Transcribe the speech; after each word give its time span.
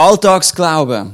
Alltagsglauben. 0.00 1.12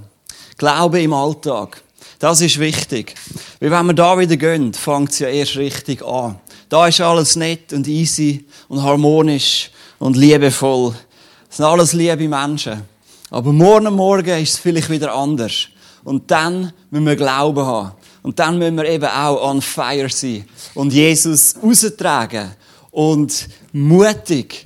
Glaube 0.59 1.03
im 1.03 1.13
Alltag. 1.13 1.83
Das 2.21 2.41
ist 2.41 2.61
wichtig. 2.61 3.17
Weil 3.59 3.73
wenn 3.73 3.87
wir 3.87 3.95
da 3.95 4.17
wieder 4.17 4.37
gehen, 4.37 4.73
fängt 4.73 5.11
es 5.11 5.19
ja 5.19 5.27
erst 5.27 5.57
richtig 5.57 6.05
an. 6.05 6.39
Da 6.69 6.87
ist 6.87 7.01
alles 7.01 7.35
nett 7.35 7.73
und 7.73 7.89
easy 7.89 8.47
und 8.69 8.85
harmonisch 8.85 9.73
und 9.99 10.17
liebevoll. 10.17 10.95
Das 11.49 11.57
sind 11.57 11.67
alles 11.67 11.95
liebe 11.95 12.29
Menschen. 12.29 12.83
Aber 13.29 13.53
morgen 13.53 13.93
Morgen 13.93 14.41
ist 14.41 14.53
es 14.53 14.59
vielleicht 14.61 14.89
wieder 14.89 15.13
anders. 15.13 15.67
Und 16.05 16.31
dann 16.31 16.73
müssen 16.91 17.07
wir 17.07 17.17
Glauben 17.17 17.67
haben. 17.67 17.91
Und 18.23 18.39
dann 18.39 18.57
müssen 18.57 18.77
wir 18.77 18.85
eben 18.85 19.07
auch 19.07 19.51
on 19.51 19.63
fire 19.63 20.09
sein. 20.09 20.49
Und 20.75 20.93
Jesus 20.93 21.57
raustragen. 21.61 22.53
Und 22.93 23.49
mutig, 23.73 24.65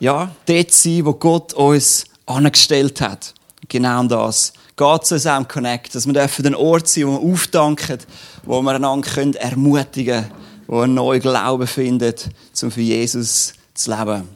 ja, 0.00 0.30
dort 0.44 0.70
sein, 0.70 1.06
wo 1.06 1.14
Gott 1.14 1.54
uns 1.54 2.04
angestellt 2.26 3.00
hat. 3.00 3.32
Genau 3.68 4.00
um 4.00 4.08
das 4.08 4.52
geht 4.76 5.02
es 5.02 5.12
uns 5.12 5.26
um 5.26 5.48
Connect. 5.48 5.94
Dass 5.94 6.06
wir 6.06 6.12
den 6.12 6.54
Ort 6.54 6.88
sein, 6.88 7.06
wo 7.06 7.12
wir 7.12 7.32
aufdanken, 7.32 7.98
wo 8.44 8.60
wir 8.62 8.72
einander 8.72 9.40
ermutigen 9.40 10.22
können, 10.22 10.32
wo 10.66 10.80
einen 10.80 10.94
neuen 10.94 11.20
Glauben 11.20 11.66
findet, 11.66 12.28
um 12.62 12.70
für 12.70 12.80
Jesus 12.80 13.54
zu 13.74 13.90
leben. 13.90 14.28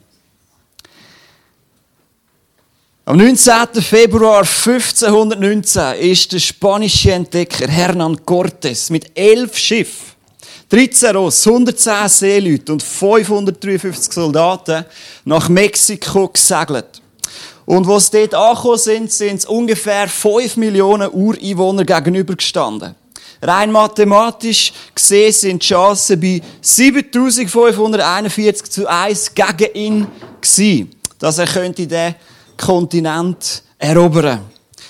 Am 3.04 3.16
19. 3.16 3.82
Februar 3.82 4.40
1519 4.40 5.94
ist 5.94 6.30
der 6.30 6.38
spanische 6.38 7.12
Entdecker 7.12 7.66
Hernán 7.66 8.18
Cortés 8.26 8.92
mit 8.92 9.18
elf 9.18 9.56
Schiffen, 9.56 10.08
13 10.68 11.16
Ross, 11.16 11.46
110 11.46 12.06
Seeleute 12.06 12.70
und 12.70 12.82
553 12.82 14.12
Soldaten 14.12 14.84
nach 15.24 15.48
Mexiko 15.48 16.28
gesegelt. 16.28 17.00
Und 17.68 17.86
wo 17.86 17.98
sie 17.98 18.26
dort 18.26 18.34
angekommen 18.34 18.78
sind, 18.78 19.12
sind 19.12 19.44
ungefähr 19.44 20.08
5 20.08 20.56
Millionen 20.56 21.10
Ureinwohner 21.10 21.84
gegenübergestanden. 21.84 22.94
Rein 23.42 23.70
mathematisch 23.70 24.72
gesehen 24.94 25.32
sind 25.34 25.62
die 25.62 25.66
Chancen 25.66 26.18
bei 26.18 26.40
7541 26.62 28.70
zu 28.70 28.86
1 28.86 29.34
gegen 29.34 29.74
ihn 29.74 30.06
gewesen, 30.40 30.90
dass 31.18 31.36
er 31.36 31.46
könnte 31.46 31.86
den 31.86 32.14
Kontinent 32.56 33.62
erobern. 33.76 34.46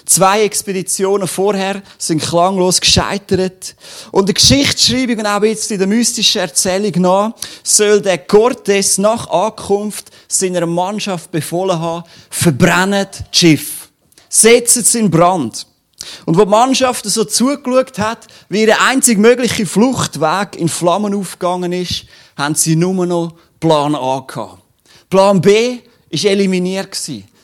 Zwei 0.09 0.45
Expeditionen 0.45 1.29
vorher 1.29 1.83
sind 1.99 2.23
klanglos 2.23 2.81
gescheitert. 2.81 3.77
Und 4.11 4.27
die 4.27 4.33
Geschichtsschreibung 4.33 5.19
und 5.19 5.27
auch 5.27 5.43
jetzt 5.43 5.71
in 5.71 5.77
der 5.77 5.87
mystischen 5.87 6.41
Erzählung 6.41 7.03
nach, 7.03 7.33
soll 7.63 8.01
der 8.01 8.17
Cortes 8.17 8.97
nach 8.97 9.29
Ankunft 9.29 10.07
seiner 10.27 10.65
Mannschaft 10.65 11.31
befohlen 11.31 11.79
haben, 11.79 12.05
verbrennt 12.31 13.23
das 13.31 13.39
Schiff. 13.39 13.91
Setzt 14.31 14.79
es 14.79 14.95
in 14.95 15.11
Brand. 15.11 15.67
Und 16.25 16.39
wo 16.39 16.45
die 16.45 16.51
Mannschaft 16.51 17.05
so 17.05 17.25
zugeschaut 17.25 17.99
hat, 17.99 18.29
wie 18.49 18.63
ihr 18.63 18.81
einzig 18.81 19.19
möglicher 19.19 19.67
Fluchtweg 19.67 20.57
in 20.57 20.71
Flammen 20.71 21.15
aufgegangen 21.15 21.73
ist, 21.73 22.07
haben 22.35 22.55
sie 22.55 22.77
nur 22.77 23.05
noch 23.05 23.35
Plan 23.61 23.95
A 23.95 24.25
gehabt. 24.27 24.63
Plan 25.11 25.39
B 25.43 25.81
war 26.11 26.31
eliminiert. 26.31 26.97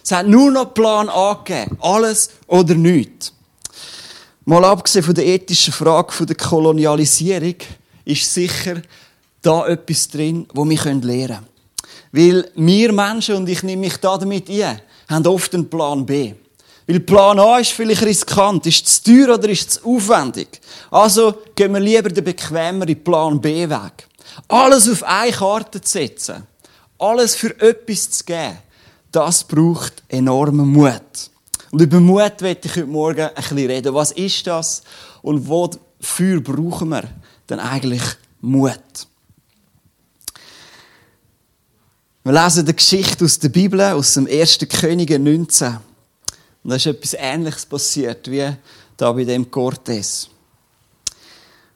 Es 0.04 0.12
hat 0.12 0.26
nur 0.26 0.50
noch 0.50 0.74
Plan 0.74 1.08
A 1.08 1.32
gegeben. 1.32 1.78
Alles 1.80 2.28
oder 2.46 2.74
nichts. 2.74 3.32
Mal 4.44 4.62
abgesehen 4.62 5.02
von 5.02 5.14
der 5.14 5.24
ethischen 5.24 5.72
Frage 5.72 6.26
der 6.26 6.36
Kolonialisierung, 6.36 7.56
ist 8.04 8.34
sicher 8.34 8.82
da 9.40 9.66
etwas 9.66 10.08
drin, 10.08 10.46
wo 10.52 10.68
wir 10.68 10.84
lernen 10.84 11.00
können. 11.00 11.46
Weil 12.12 12.50
wir 12.54 12.92
Menschen, 12.92 13.36
und 13.36 13.48
ich 13.48 13.62
nehme 13.62 13.80
mich 13.80 13.96
da 13.96 14.18
damit 14.18 14.50
ein, 14.50 14.80
haben 15.08 15.26
oft 15.26 15.54
einen 15.54 15.70
Plan 15.70 16.04
B. 16.04 16.34
Weil 16.86 17.00
Plan 17.00 17.38
A 17.38 17.58
ist 17.58 17.72
vielleicht 17.72 18.02
riskant, 18.02 18.66
ist 18.66 18.86
zu 18.86 19.04
teuer 19.04 19.34
oder 19.34 19.48
ist 19.48 19.70
zu 19.70 19.86
aufwendig. 19.86 20.60
Also 20.90 21.34
gehen 21.54 21.72
wir 21.72 21.80
lieber 21.80 22.10
den 22.10 22.24
bequemeren 22.24 23.02
Plan 23.02 23.40
B 23.40 23.66
weg. 23.68 24.06
Alles 24.48 24.86
auf 24.90 25.02
eine 25.02 25.32
Karte 25.32 25.80
zu 25.80 25.92
setzen, 25.92 26.46
alles 26.98 27.34
für 27.36 27.58
etwas 27.58 28.10
zu 28.10 28.24
geben, 28.24 28.58
das 29.14 29.44
braucht 29.44 30.02
enormen 30.08 30.68
Mut. 30.68 31.30
Und 31.70 31.80
über 31.80 32.00
Mut 32.00 32.40
werde 32.40 32.60
ich 32.64 32.76
heute 32.76 32.86
Morgen 32.86 33.20
ein 33.28 33.34
bisschen 33.34 33.58
reden. 33.58 33.94
Was 33.94 34.12
ist 34.12 34.46
das? 34.46 34.82
Und 35.22 35.48
wofür 35.48 36.40
brauchen 36.40 36.88
wir 36.88 37.04
denn 37.48 37.60
eigentlich 37.60 38.02
Mut? 38.40 39.06
Wir 42.24 42.32
lesen 42.32 42.66
die 42.66 42.74
Geschichte 42.74 43.24
aus 43.24 43.38
der 43.38 43.50
Bibel, 43.50 43.80
aus 43.80 44.14
dem 44.14 44.26
1. 44.26 44.58
Könige 44.68 45.18
19. 45.18 45.76
Und 46.64 46.70
da 46.70 46.76
ist 46.76 46.86
etwas 46.86 47.14
Ähnliches 47.14 47.66
passiert, 47.66 48.30
wie 48.30 48.50
da 48.96 49.12
bei 49.12 49.24
dem 49.24 49.50
Cortes. 49.50 50.28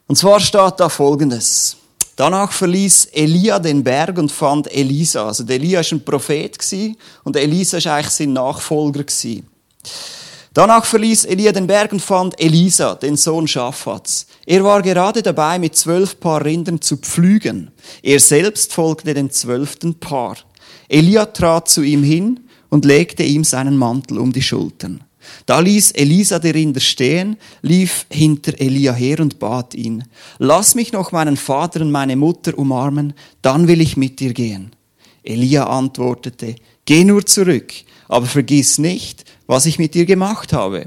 Und 0.07 0.15
zwar 0.15 0.39
steht 0.39 0.73
da 0.77 0.89
Folgendes. 0.89 1.77
Danach 2.19 2.51
verließ 2.51 3.05
Elia 3.13 3.59
den 3.59 3.81
Berg 3.81 4.17
und 4.17 4.29
fand 4.29 4.69
Elisa. 4.69 5.27
Also 5.27 5.45
Elia 5.47 5.79
war 5.79 5.89
ein 5.89 6.03
Prophet 6.03 6.57
und 7.23 7.37
Elisa 7.37 7.77
war 7.85 7.95
eigentlich 7.95 8.09
sein 8.09 8.33
Nachfolger. 8.33 9.05
Danach 10.53 10.83
verließ 10.83 11.23
Elia 11.23 11.53
den 11.53 11.65
Berg 11.65 11.93
und 11.93 12.01
fand 12.01 12.37
Elisa, 12.37 12.95
den 12.95 13.15
Sohn 13.15 13.47
Schaffats. 13.47 14.27
Er 14.45 14.65
war 14.65 14.81
gerade 14.81 15.23
dabei, 15.23 15.59
mit 15.59 15.77
zwölf 15.77 16.19
Paar 16.19 16.43
Rindern 16.43 16.81
zu 16.81 16.97
pflügen. 16.97 17.71
Er 18.03 18.19
selbst 18.19 18.73
folgte 18.73 19.13
dem 19.13 19.31
zwölften 19.31 19.97
Paar. 19.97 20.35
Elia 20.89 21.25
trat 21.27 21.69
zu 21.69 21.83
ihm 21.83 22.03
hin 22.03 22.41
und 22.67 22.83
legte 22.83 23.23
ihm 23.23 23.45
seinen 23.45 23.77
Mantel 23.77 24.17
um 24.17 24.33
die 24.33 24.41
Schultern. 24.41 25.05
Da 25.45 25.59
ließ 25.59 25.91
Elisa 25.91 26.39
die 26.39 26.51
Rinder 26.51 26.79
stehen, 26.79 27.37
lief 27.61 28.05
hinter 28.09 28.59
Elia 28.59 28.93
her 28.93 29.19
und 29.19 29.39
bat 29.39 29.75
ihn, 29.75 30.03
lass 30.37 30.75
mich 30.75 30.91
noch 30.91 31.11
meinen 31.11 31.37
Vater 31.37 31.81
und 31.81 31.91
meine 31.91 32.15
Mutter 32.15 32.57
umarmen, 32.57 33.13
dann 33.41 33.67
will 33.67 33.81
ich 33.81 33.97
mit 33.97 34.19
dir 34.19 34.33
gehen. 34.33 34.71
Elia 35.23 35.65
antwortete, 35.65 36.55
geh 36.85 37.03
nur 37.03 37.25
zurück, 37.25 37.73
aber 38.07 38.25
vergiss 38.25 38.77
nicht, 38.77 39.25
was 39.47 39.65
ich 39.65 39.79
mit 39.79 39.93
dir 39.93 40.05
gemacht 40.05 40.53
habe. 40.53 40.85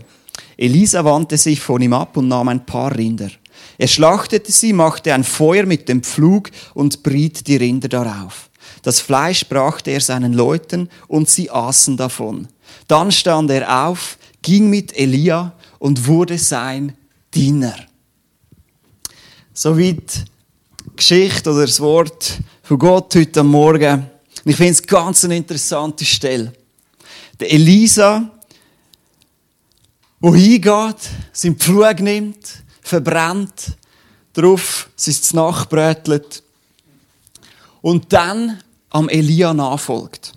Elisa 0.57 1.05
wandte 1.05 1.37
sich 1.39 1.61
von 1.61 1.83
ihm 1.83 1.93
ab 1.93 2.17
und 2.17 2.29
nahm 2.29 2.49
ein 2.49 2.67
paar 2.67 2.97
Rinder. 2.97 3.31
Er 3.79 3.89
schlachtete 3.89 4.53
sie, 4.53 4.73
machte 4.73 5.13
ein 5.13 5.25
Feuer 5.25 5.67
mit 5.67 5.89
dem 5.89 6.03
Pflug 6.03 6.51
und 6.75 7.03
briet 7.03 7.47
die 7.47 7.57
Rinder 7.57 7.89
darauf. 7.89 8.51
Das 8.83 9.01
Fleisch 9.01 9.47
brachte 9.49 9.91
er 9.91 10.01
seinen 10.01 10.33
Leuten 10.33 10.89
und 11.09 11.29
sie 11.29 11.51
aßen 11.51 11.97
davon. 11.97 12.49
Dann 12.89 13.13
stand 13.13 13.51
er 13.51 13.87
auf, 13.87 14.19
ging 14.43 14.69
mit 14.69 14.97
Elia 14.97 15.53
und 15.79 16.07
wurde 16.07 16.37
sein 16.37 16.97
Diener. 17.33 17.77
Soweit 19.55 20.25
Geschichte 20.97 21.51
oder 21.51 21.67
das 21.67 21.81
Wort 21.81 22.39
von 22.63 22.79
Gott 22.79 23.15
heute 23.15 23.41
am 23.41 23.49
Morgen. 23.49 24.07
ich 24.45 24.57
finde 24.57 24.73
es 24.73 24.83
ganz 24.83 25.25
eine 25.25 25.37
interessante 25.37 26.05
Stelle. 26.05 26.53
Der 27.39 27.53
Elisa, 27.53 28.31
wo 30.21 30.35
hingeht, 30.35 31.11
seinen 31.33 31.57
Pflug 31.57 32.01
nimmt, 32.01 32.63
verbrennt, 32.83 33.77
darauf 34.33 34.89
sein 34.97 35.17
Nachbrötelt 35.33 36.43
und 37.81 38.13
dann 38.13 38.59
am 38.91 39.09
Elia 39.09 39.53
nachfolgt. 39.53 40.33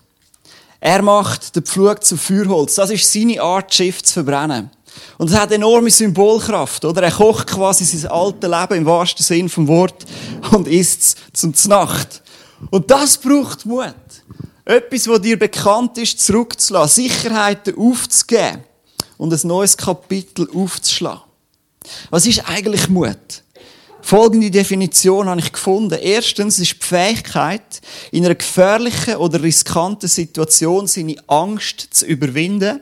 Er 0.80 1.02
macht 1.02 1.56
den 1.56 1.64
Pflug 1.64 2.04
zu 2.04 2.18
Feuerholz. 2.18 2.76
Das 2.76 2.90
ist 2.90 3.12
seine 3.12 3.42
Art, 3.42 3.74
Schiff 3.74 4.04
zu 4.04 4.14
verbrennen. 4.14 4.70
Und 5.18 5.30
es 5.30 5.38
hat 5.38 5.52
enorme 5.52 5.90
Symbolkraft, 5.90 6.86
oder? 6.86 7.04
Er 7.04 7.12
kocht 7.12 7.48
quasi 7.48 7.84
sein 7.84 8.12
altes 8.12 8.50
Leben 8.50 8.76
im 8.76 8.86
wahrsten 8.86 9.24
Sinn 9.24 9.50
vom 9.50 9.68
Wort 9.68 10.06
und 10.52 10.68
isst 10.68 11.18
es 11.34 11.42
zum 11.42 11.54
Nacht. 11.70 12.22
Und 12.72 12.90
das 12.90 13.18
braucht 13.18 13.66
Mut. 13.66 13.94
Etwas, 14.64 15.08
was 15.08 15.22
dir 15.22 15.38
bekannt 15.38 15.98
ist, 15.98 16.20
zurückzulassen, 16.20 17.04
Sicherheiten 17.04 17.78
aufzugeben 17.78 18.64
und 19.18 19.34
ein 19.34 19.48
neues 19.48 19.78
Kapitel 19.78 20.50
aufzuschlagen. 20.54 21.22
Was 22.10 22.26
ist 22.26 22.50
eigentlich 22.50 22.90
Mut? 22.90 23.44
Folgende 24.06 24.52
Definition 24.52 25.28
habe 25.28 25.40
ich 25.40 25.52
gefunden. 25.52 25.98
Erstens 26.00 26.60
ist 26.60 26.74
die 26.80 26.86
Fähigkeit, 26.86 27.82
in 28.12 28.24
einer 28.24 28.36
gefährlichen 28.36 29.16
oder 29.16 29.42
riskanten 29.42 30.08
Situation 30.08 30.86
seine 30.86 31.16
Angst 31.26 31.88
zu 31.90 32.06
überwinden. 32.06 32.82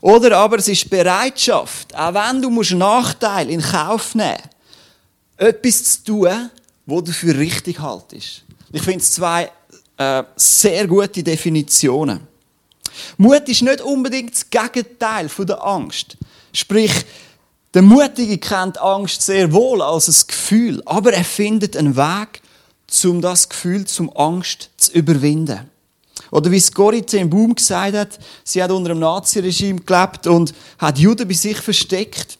Oder 0.00 0.36
aber 0.38 0.58
es 0.58 0.66
ist 0.66 0.90
Bereitschaft, 0.90 1.94
auch 1.94 2.14
wenn 2.14 2.42
du 2.42 2.48
einen 2.48 2.78
Nachteil 2.78 3.48
in 3.48 3.62
Kauf 3.62 4.16
nehmen 4.16 4.38
musst, 5.38 5.54
etwas 5.54 5.84
zu 5.84 6.04
tun, 6.04 6.50
wo 6.84 7.00
du 7.00 7.12
für 7.12 7.38
richtig 7.38 7.78
haltest. 7.78 8.42
Ich 8.72 8.82
finde 8.82 8.98
es 8.98 9.12
zwei 9.12 9.52
äh, 9.96 10.24
sehr 10.34 10.88
gute 10.88 11.22
Definitionen. 11.22 12.26
Mut 13.18 13.48
ist 13.48 13.62
nicht 13.62 13.80
unbedingt 13.82 14.32
das 14.32 14.50
Gegenteil 14.50 15.28
von 15.28 15.46
der 15.46 15.64
Angst. 15.64 16.16
Sprich, 16.52 16.92
der 17.74 17.82
Mutige 17.82 18.38
kennt 18.38 18.80
Angst 18.80 19.22
sehr 19.22 19.52
wohl 19.52 19.82
als 19.82 20.08
ein 20.08 20.26
Gefühl, 20.28 20.82
aber 20.86 21.12
er 21.12 21.24
findet 21.24 21.76
einen 21.76 21.96
Weg, 21.96 22.40
um 23.04 23.20
das 23.20 23.48
Gefühl 23.48 23.84
zum 23.84 24.16
Angst 24.16 24.70
zu 24.76 24.92
überwinden. 24.92 25.68
Oder 26.30 26.50
wie 26.50 26.56
es 26.56 26.72
Gorithe 26.72 27.18
im 27.18 27.30
Baum 27.30 27.54
gesagt 27.54 27.96
hat, 27.96 28.18
sie 28.44 28.62
hat 28.62 28.70
unter 28.70 28.90
dem 28.90 29.00
Naziregime 29.00 29.80
gelebt 29.80 30.26
und 30.26 30.54
hat 30.78 30.98
Juden 30.98 31.26
bei 31.26 31.34
sich 31.34 31.56
versteckt. 31.58 32.38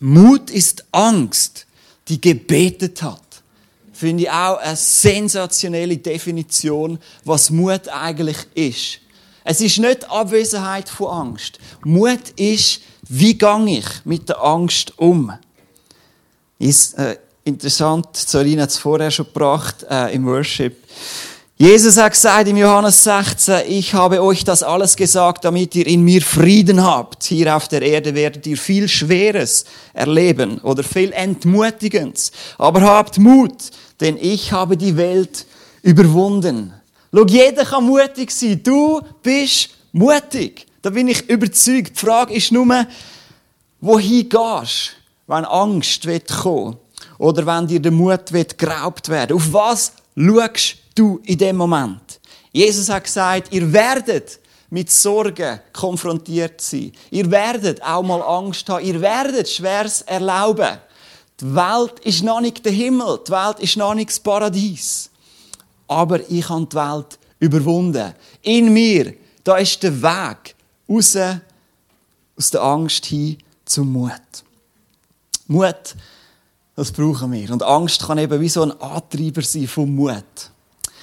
Mut 0.00 0.50
ist 0.50 0.84
Angst, 0.92 1.66
die 2.08 2.20
gebetet 2.20 3.02
hat. 3.02 3.22
Finde 3.92 4.24
ich 4.24 4.30
auch 4.30 4.58
eine 4.58 4.76
sensationelle 4.76 5.96
Definition, 5.96 6.98
was 7.24 7.50
Mut 7.50 7.88
eigentlich 7.88 8.36
ist. 8.54 9.00
Es 9.44 9.60
ist 9.60 9.78
nicht 9.78 10.08
Abwesenheit 10.10 10.88
von 10.88 11.08
Angst. 11.08 11.58
Mut 11.82 12.30
ist, 12.36 12.82
wie 13.08 13.36
gehe 13.36 13.78
ich 13.78 13.86
mit 14.04 14.28
der 14.28 14.42
Angst 14.42 14.98
um? 14.98 15.32
Ist 16.58 16.98
äh, 16.98 17.16
interessant, 17.44 18.08
Sorina 18.16 18.62
hat 18.62 18.70
es 18.70 18.78
vorher 18.78 19.10
schon 19.10 19.26
gebracht 19.26 19.86
äh, 19.88 20.14
im 20.14 20.26
Worship. 20.26 20.76
Jesus 21.60 21.96
hat 21.96 22.12
gesagt 22.12 22.46
im 22.46 22.56
Johannes 22.56 23.02
16, 23.02 23.62
ich 23.66 23.92
habe 23.92 24.22
euch 24.22 24.44
das 24.44 24.62
alles 24.62 24.94
gesagt, 24.94 25.44
damit 25.44 25.74
ihr 25.74 25.88
in 25.88 26.02
mir 26.02 26.22
Frieden 26.22 26.84
habt. 26.84 27.24
Hier 27.24 27.56
auf 27.56 27.66
der 27.66 27.82
Erde 27.82 28.14
werdet 28.14 28.46
ihr 28.46 28.56
viel 28.56 28.86
Schweres 28.86 29.64
erleben 29.92 30.58
oder 30.58 30.84
viel 30.84 31.10
Entmutigendes. 31.10 32.30
Aber 32.58 32.82
habt 32.82 33.18
Mut, 33.18 33.70
denn 34.00 34.16
ich 34.20 34.52
habe 34.52 34.76
die 34.76 34.96
Welt 34.96 35.46
überwunden. 35.82 36.72
Schau, 37.12 37.26
jeder 37.26 37.64
kann 37.64 37.84
mutig 37.84 38.30
sein. 38.30 38.60
Du 38.62 39.00
bist 39.20 39.70
mutig. 39.90 40.67
Da 40.82 40.90
bin 40.90 41.08
ich 41.08 41.28
überzeugt. 41.28 41.96
Die 41.96 42.06
Frage 42.06 42.34
ist 42.34 42.52
nur, 42.52 42.86
wohin 43.80 44.28
gehst, 44.28 44.92
wenn 45.26 45.44
Angst 45.44 46.06
wird 46.06 46.28
kommen 46.28 46.76
oder 47.18 47.44
wenn 47.46 47.66
dir 47.66 47.80
der 47.80 47.92
Mut 47.92 48.32
wird 48.32 48.56
geraubt 48.58 49.08
werden. 49.08 49.36
Auf 49.36 49.52
was 49.52 49.92
schaust 50.16 50.76
du 50.94 51.20
in 51.24 51.38
dem 51.38 51.56
Moment? 51.56 52.20
Jesus 52.52 52.88
hat 52.88 53.04
gesagt, 53.04 53.52
ihr 53.52 53.72
werdet 53.72 54.40
mit 54.70 54.90
Sorgen 54.90 55.60
konfrontiert 55.72 56.60
sein. 56.60 56.92
Ihr 57.10 57.30
werdet 57.30 57.82
auch 57.82 58.02
mal 58.02 58.22
Angst 58.22 58.68
haben. 58.68 58.84
Ihr 58.84 59.00
werdet 59.00 59.48
Schweres 59.48 60.02
erlauben. 60.02 60.78
Die 61.40 61.54
Welt 61.54 62.00
ist 62.00 62.22
noch 62.22 62.40
nicht 62.40 62.64
der 62.64 62.72
Himmel. 62.72 63.20
Die 63.26 63.32
Welt 63.32 63.60
ist 63.60 63.76
noch 63.76 63.94
nicht 63.94 64.10
das 64.10 64.20
Paradies. 64.20 65.10
Aber 65.86 66.20
ich 66.28 66.48
habe 66.48 66.66
die 66.66 66.76
Welt 66.76 67.18
überwunden. 67.38 68.14
In 68.42 68.72
mir, 68.72 69.14
da 69.44 69.56
ist 69.56 69.82
der 69.82 70.02
Weg 70.02 70.54
raus 70.88 71.16
aus 72.36 72.50
der 72.50 72.62
Angst 72.62 73.06
hin 73.06 73.38
zum 73.64 73.92
Mut. 73.92 74.12
Mut, 75.46 75.94
das 76.76 76.92
brauchen 76.92 77.32
wir. 77.32 77.50
Und 77.50 77.62
Angst 77.62 78.06
kann 78.06 78.18
eben 78.18 78.40
wie 78.40 78.48
so 78.48 78.62
ein 78.62 78.80
Antreiber 78.80 79.42
sein 79.42 79.66
vom 79.66 79.94
Mut. 79.94 80.50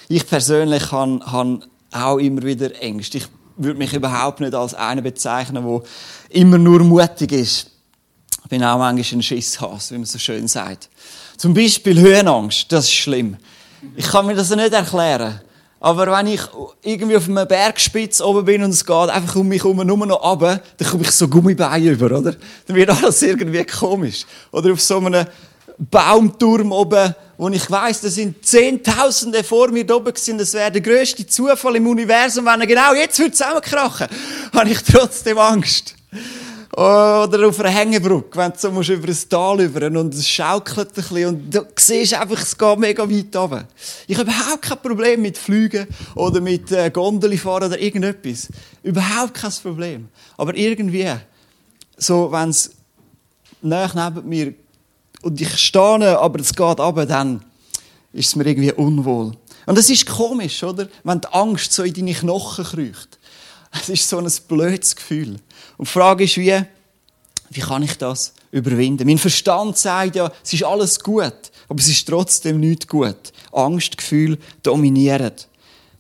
Ich 0.08 0.28
persönlich 0.28 0.92
habe, 0.92 1.60
auch 1.92 2.18
immer 2.18 2.44
wieder 2.44 2.80
Ängste. 2.82 3.18
Ich 3.18 3.28
würde 3.58 3.80
mich 3.80 3.94
überhaupt 3.94 4.40
nicht 4.40 4.54
als 4.54 4.74
einen 4.74 5.04
bezeichnen, 5.04 5.66
der 5.66 5.82
immer 6.30 6.58
nur 6.58 6.84
mutig 6.84 7.32
ist. 7.32 7.72
Ich 8.44 8.50
bin 8.50 8.64
auch 8.64 8.78
manchmal 8.78 9.20
ein 9.20 9.24
Schisshas, 9.24 9.92
wie 9.92 9.98
man 9.98 10.06
so 10.06 10.20
schön 10.20 10.48
sagt. 10.48 10.90
Zum 11.38 11.54
Beispiel 11.54 12.00
Höhenangst, 12.00 12.72
das 12.72 12.86
ist 12.86 12.94
schlimm. 12.94 13.38
Ich 13.96 14.06
kann 14.06 14.26
mir 14.26 14.36
das 14.36 14.50
nicht 14.50 14.74
erklären. 14.74 15.42
Aber 15.86 16.08
wenn 16.08 16.26
ich 16.26 16.42
irgendwie 16.82 17.16
auf 17.16 17.30
einem 17.30 17.48
Bergspitz 17.48 18.20
oben 18.20 18.44
bin 18.44 18.64
und 18.64 18.72
es 18.72 18.84
geht 18.84 19.10
einfach 19.10 19.36
um 19.36 19.48
mich 19.48 19.64
herum 19.64 19.86
nur 19.86 20.08
noch 20.08 20.24
runter, 20.24 20.60
dann 20.78 20.90
komme 20.90 21.04
ich 21.04 21.12
so 21.12 21.28
Gummibeine 21.28 21.92
über, 21.92 22.08
oder? 22.08 22.36
Dann 22.66 22.76
wird 22.76 22.90
alles 22.90 23.22
irgendwie 23.22 23.64
komisch. 23.66 24.26
Oder 24.52 24.74
auf 24.74 24.82
so 24.82 24.98
einem 24.98 25.28
Baumturm 25.78 26.72
oben, 26.72 27.14
wo 27.38 27.50
ich 27.50 27.70
weiss, 27.70 28.02
da 28.02 28.10
sind 28.10 28.44
Zehntausende 28.44 29.44
vor 29.44 29.70
mir 29.70 29.88
oben 29.96 30.06
gewesen, 30.06 30.40
das 30.40 30.56
wäre 30.56 30.72
der 30.72 30.82
grösste 30.82 31.28
Zufall 31.28 31.76
im 31.76 31.86
Universum, 31.86 32.48
wenn 32.48 32.62
er 32.62 32.66
genau 32.66 32.96
jetzt 32.96 33.18
zusammenkrachen 33.18 34.08
würde, 34.10 34.54
habe 34.60 34.70
ich 34.72 34.82
trotzdem 34.82 35.38
Angst. 35.38 35.94
Oder 36.76 37.48
auf 37.48 37.58
einer 37.62 37.70
Hängebrücke, 37.70 38.38
wenn 38.38 38.52
du 38.52 38.58
so 38.58 38.70
musst 38.70 38.90
über 38.90 39.08
ein 39.08 39.18
Tal 39.30 39.62
über 39.62 39.88
und 39.88 40.14
es 40.14 40.28
schaukelt 40.28 40.90
ein 40.90 40.94
bisschen 40.94 41.28
und 41.28 41.56
du 41.56 41.66
siehst 41.78 42.14
einfach, 42.16 42.42
es 42.42 42.58
geht 42.58 42.80
mega 42.80 43.10
weit 43.10 43.34
runter. 43.34 43.66
Ich 44.08 44.18
habe 44.18 44.30
überhaupt 44.30 44.62
kein 44.62 44.82
Problem 44.82 45.22
mit 45.22 45.38
Flügen 45.38 45.88
oder 46.16 46.42
mit 46.42 46.70
äh, 46.74 46.90
Gondeli 46.90 47.38
fahren 47.38 47.68
oder 47.68 47.80
irgendetwas. 47.80 48.50
Überhaupt 48.84 49.36
kein 49.36 49.54
Problem. 49.64 50.10
Aber 50.36 50.54
irgendwie, 50.54 51.10
so, 51.96 52.30
wenn 52.30 52.50
es 52.50 52.72
nach 53.62 53.96
neben 53.96 54.28
mir 54.28 54.54
und 55.22 55.40
ich 55.40 55.58
stehe, 55.58 56.20
aber 56.20 56.42
es 56.42 56.54
geht 56.54 56.80
runter, 56.80 57.06
dann 57.06 57.42
ist 58.12 58.28
es 58.28 58.36
mir 58.36 58.48
irgendwie 58.48 58.74
unwohl. 58.74 59.32
Und 59.66 59.78
es 59.78 59.90
ist 59.90 60.06
komisch, 60.08 60.62
oder? 60.62 60.90
Wenn 61.06 61.22
die 61.22 61.28
Angst 61.30 61.72
so 61.72 61.84
in 61.84 61.94
deine 61.94 62.14
Knochen 62.14 62.66
kriecht. 62.66 63.18
Es 63.82 63.90
ist 63.90 64.10
so 64.10 64.18
ein 64.18 64.32
blödes 64.48 64.96
Gefühl. 64.96 65.38
Und 65.78 65.88
die 65.88 65.92
Frage 65.92 66.24
ist, 66.24 66.38
wie, 66.38 66.62
wie 67.50 67.60
kann 67.60 67.84
ich 67.84 67.98
das 67.98 68.34
überwinden? 68.52 69.08
Mein 69.08 69.18
Verstand 69.18 69.78
sagt 69.78 70.16
ja, 70.16 70.32
es 70.44 70.54
ist 70.54 70.64
alles 70.64 71.00
gut, 71.00 71.34
aber 71.68 71.80
es 71.80 71.88
ist 71.88 72.08
trotzdem 72.08 72.60
nicht 72.60 72.88
gut. 72.88 73.34
Angstgefühl 73.52 74.38
dominieren. 74.64 75.34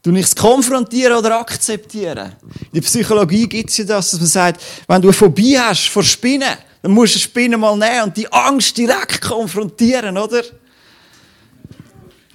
Du 0.02 0.12
nichts 0.12 0.36
konfrontieren 0.36 1.18
oder 1.18 1.40
akzeptieren. 1.40 2.36
In 2.44 2.76
der 2.76 2.82
Psychologie 2.82 3.48
gibt 3.48 3.72
es 3.72 3.78
ja 3.78 3.86
das, 3.86 4.12
dass 4.12 4.20
man 4.20 4.30
sagt, 4.30 4.62
wenn 4.88 5.02
du 5.02 5.08
eine 5.08 5.14
Phobie 5.14 5.58
hast 5.58 5.88
vor 5.88 6.04
Spinnen, 6.04 6.58
dann 6.84 6.92
musst 6.92 7.16
du 7.16 7.18
eine 7.18 7.24
Spinne 7.24 7.58
mal 7.58 7.76
nehmen 7.76 8.04
und 8.04 8.18
die 8.18 8.32
Angst 8.32 8.78
direkt 8.78 9.22
konfrontieren, 9.22 10.16
oder? 10.18 10.44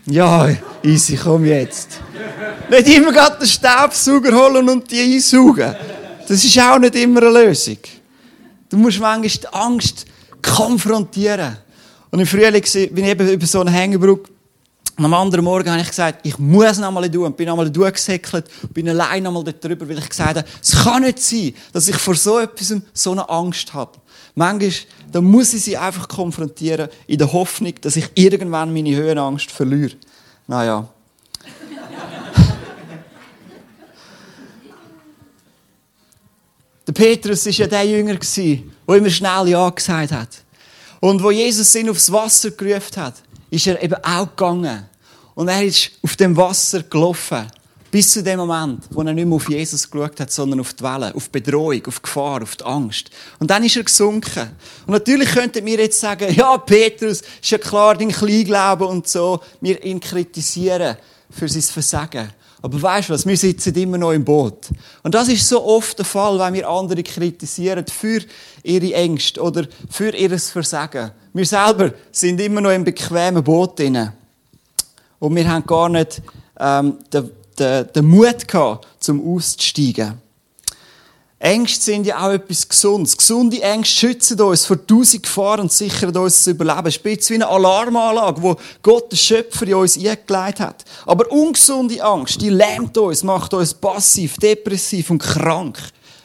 Ja, 0.06 0.48
easy, 0.82 1.16
komm 1.16 1.44
jetzt. 1.44 2.00
Nicht 2.70 2.88
immer 2.88 3.12
gerade 3.12 3.38
den 3.38 3.46
Staubsauger 3.46 4.32
holen 4.32 4.68
und 4.68 4.90
die 4.90 5.14
einsaugen. 5.14 5.74
Das 6.26 6.44
ist 6.44 6.58
auch 6.58 6.78
nicht 6.78 6.94
immer 6.96 7.22
eine 7.22 7.44
Lösung. 7.44 7.78
Du 8.68 8.76
musst 8.76 9.00
manchmal 9.00 9.28
die 9.28 9.48
Angst 9.52 10.06
konfrontieren. 10.40 11.56
Und 12.10 12.20
im 12.20 12.26
Frühling 12.26 12.64
bin 12.92 13.04
ich 13.04 13.10
eben 13.10 13.28
über 13.28 13.46
so 13.46 13.60
eine 13.60 13.70
Hängebrücke. 13.70 14.30
Und 14.96 15.04
am 15.04 15.14
anderen 15.14 15.44
Morgen 15.44 15.70
habe 15.70 15.80
ich 15.80 15.88
gesagt, 15.88 16.26
ich 16.26 16.38
muss 16.38 16.78
noch 16.78 16.88
einmal 16.88 17.10
tun. 17.10 17.24
Und 17.24 17.36
bin 17.36 17.48
einmal 17.48 17.70
durchgesäckelt, 17.70 18.46
bin 18.72 18.88
allein 18.88 19.26
einmal 19.26 19.42
dort 19.42 19.64
drüber, 19.64 19.88
weil 19.88 19.98
ich 19.98 20.08
gesagt 20.08 20.36
habe, 20.36 20.44
es 20.62 20.72
kann 20.82 21.02
nicht 21.02 21.20
sein, 21.20 21.54
dass 21.72 21.88
ich 21.88 21.96
vor 21.96 22.14
so 22.14 22.38
etwas 22.38 22.74
so 22.92 23.12
eine 23.12 23.28
Angst 23.28 23.72
habe. 23.72 23.98
Manchmal, 24.34 24.72
da 25.12 25.20
muss 25.20 25.52
ich 25.54 25.64
sie 25.64 25.76
einfach 25.76 26.08
konfrontieren, 26.08 26.88
in 27.06 27.18
der 27.18 27.32
Hoffnung, 27.32 27.74
dass 27.80 27.96
ich 27.96 28.08
irgendwann 28.14 28.72
meine 28.72 28.94
Höhenangst 28.94 29.50
verliere. 29.50 29.96
Naja. 30.46 30.88
Der 36.86 36.92
Petrus 36.92 37.44
war 37.46 37.52
ja 37.52 37.66
der 37.66 37.84
Jünger, 37.84 38.16
der 38.16 38.58
immer 38.96 39.10
schnell 39.10 39.48
Ja 39.48 39.68
gesagt 39.70 40.12
hat. 40.12 40.42
Und 40.98 41.22
wo 41.22 41.30
Jesus 41.30 41.74
ihn 41.76 41.88
aufs 41.88 42.10
Wasser 42.10 42.50
gerufen 42.50 42.96
hat, 42.96 43.14
ist 43.50 43.66
er 43.66 43.82
eben 43.82 43.94
auch 44.02 44.28
gegangen. 44.28 44.86
Und 45.34 45.48
er 45.48 45.64
ist 45.64 45.92
auf 46.02 46.16
dem 46.16 46.36
Wasser 46.36 46.82
gelaufen. 46.82 47.46
Bis 47.90 48.12
zu 48.12 48.22
dem 48.22 48.38
Moment, 48.38 48.84
wo 48.90 49.02
er 49.02 49.12
nicht 49.12 49.26
mehr 49.26 49.34
auf 49.34 49.48
Jesus 49.48 49.90
geschaut 49.90 50.20
hat, 50.20 50.30
sondern 50.30 50.60
auf 50.60 50.74
die 50.74 50.84
Wellen, 50.84 51.12
auf 51.12 51.28
die 51.28 51.40
Bedrohung, 51.40 51.84
auf 51.86 51.96
die 51.98 52.02
Gefahr, 52.02 52.42
auf 52.42 52.54
die 52.54 52.64
Angst. 52.64 53.10
Und 53.40 53.50
dann 53.50 53.64
ist 53.64 53.76
er 53.76 53.82
gesunken. 53.82 54.50
Und 54.86 54.92
natürlich 54.92 55.30
könnten 55.30 55.66
wir 55.66 55.78
jetzt 55.78 55.98
sagen, 55.98 56.32
ja, 56.32 56.56
Petrus, 56.58 57.22
ist 57.42 57.50
ja 57.50 57.58
klar, 57.58 57.96
dein 57.96 58.10
Kleinglauben 58.10 58.86
und 58.86 59.08
so, 59.08 59.40
wir 59.60 59.82
ihn 59.84 59.98
kritisieren 59.98 60.96
für 61.30 61.48
sein 61.48 61.62
Versagen. 61.62 62.30
Aber 62.62 62.80
weißt 62.80 63.08
du 63.08 63.14
was? 63.14 63.26
Wir 63.26 63.36
sitzen 63.36 63.74
immer 63.74 63.98
noch 63.98 64.12
im 64.12 64.24
Boot. 64.24 64.68
Und 65.02 65.14
das 65.14 65.28
ist 65.28 65.48
so 65.48 65.64
oft 65.64 65.98
der 65.98 66.04
Fall, 66.04 66.38
wenn 66.38 66.54
wir 66.54 66.68
andere 66.68 67.02
kritisieren 67.02 67.86
für 67.86 68.20
ihre 68.62 68.92
Ängste 68.92 69.40
oder 69.40 69.66
für 69.88 70.14
ihr 70.14 70.38
Versagen. 70.38 71.10
Wir 71.32 71.46
selber 71.46 71.92
sind 72.12 72.40
immer 72.40 72.60
noch 72.60 72.70
im 72.70 72.84
bequemen 72.84 73.42
Boot 73.42 73.78
drin. 73.78 74.12
Und 75.18 75.36
wir 75.36 75.48
haben 75.48 75.66
gar 75.66 75.88
nicht 75.88 76.20
ähm, 76.58 76.98
den, 77.12 77.30
den, 77.60 77.92
den 77.94 78.06
Mut 78.06 78.48
gehabt, 78.48 78.86
zum 78.98 79.34
auszusteigen. 79.34 80.20
Ängste 81.42 81.80
sind 81.82 82.06
ja 82.06 82.26
auch 82.26 82.32
etwas 82.32 82.68
Gesundes. 82.68 83.16
Gesunde 83.16 83.62
Ängste 83.62 83.94
schützen 83.94 84.38
uns 84.42 84.66
vor 84.66 84.86
tausend 84.86 85.22
Gefahren 85.22 85.60
und 85.60 85.72
sichern 85.72 86.14
uns 86.14 86.36
das 86.36 86.46
Überleben. 86.48 86.88
Ist 86.88 87.30
wie 87.30 87.34
eine 87.34 87.48
Alarmanlage, 87.48 88.42
wo 88.42 88.56
Gott, 88.82 89.10
der 89.10 89.16
Schöpfer, 89.16 89.66
in 89.66 89.74
uns 89.74 89.96
eingelegt 89.96 90.60
hat. 90.60 90.84
Aber 91.06 91.32
ungesunde 91.32 92.04
Angst, 92.04 92.42
die 92.42 92.50
lähmt 92.50 92.98
uns, 92.98 93.22
macht 93.22 93.54
uns 93.54 93.72
passiv, 93.72 94.36
depressiv 94.36 95.08
und 95.08 95.22
krank. 95.22 95.78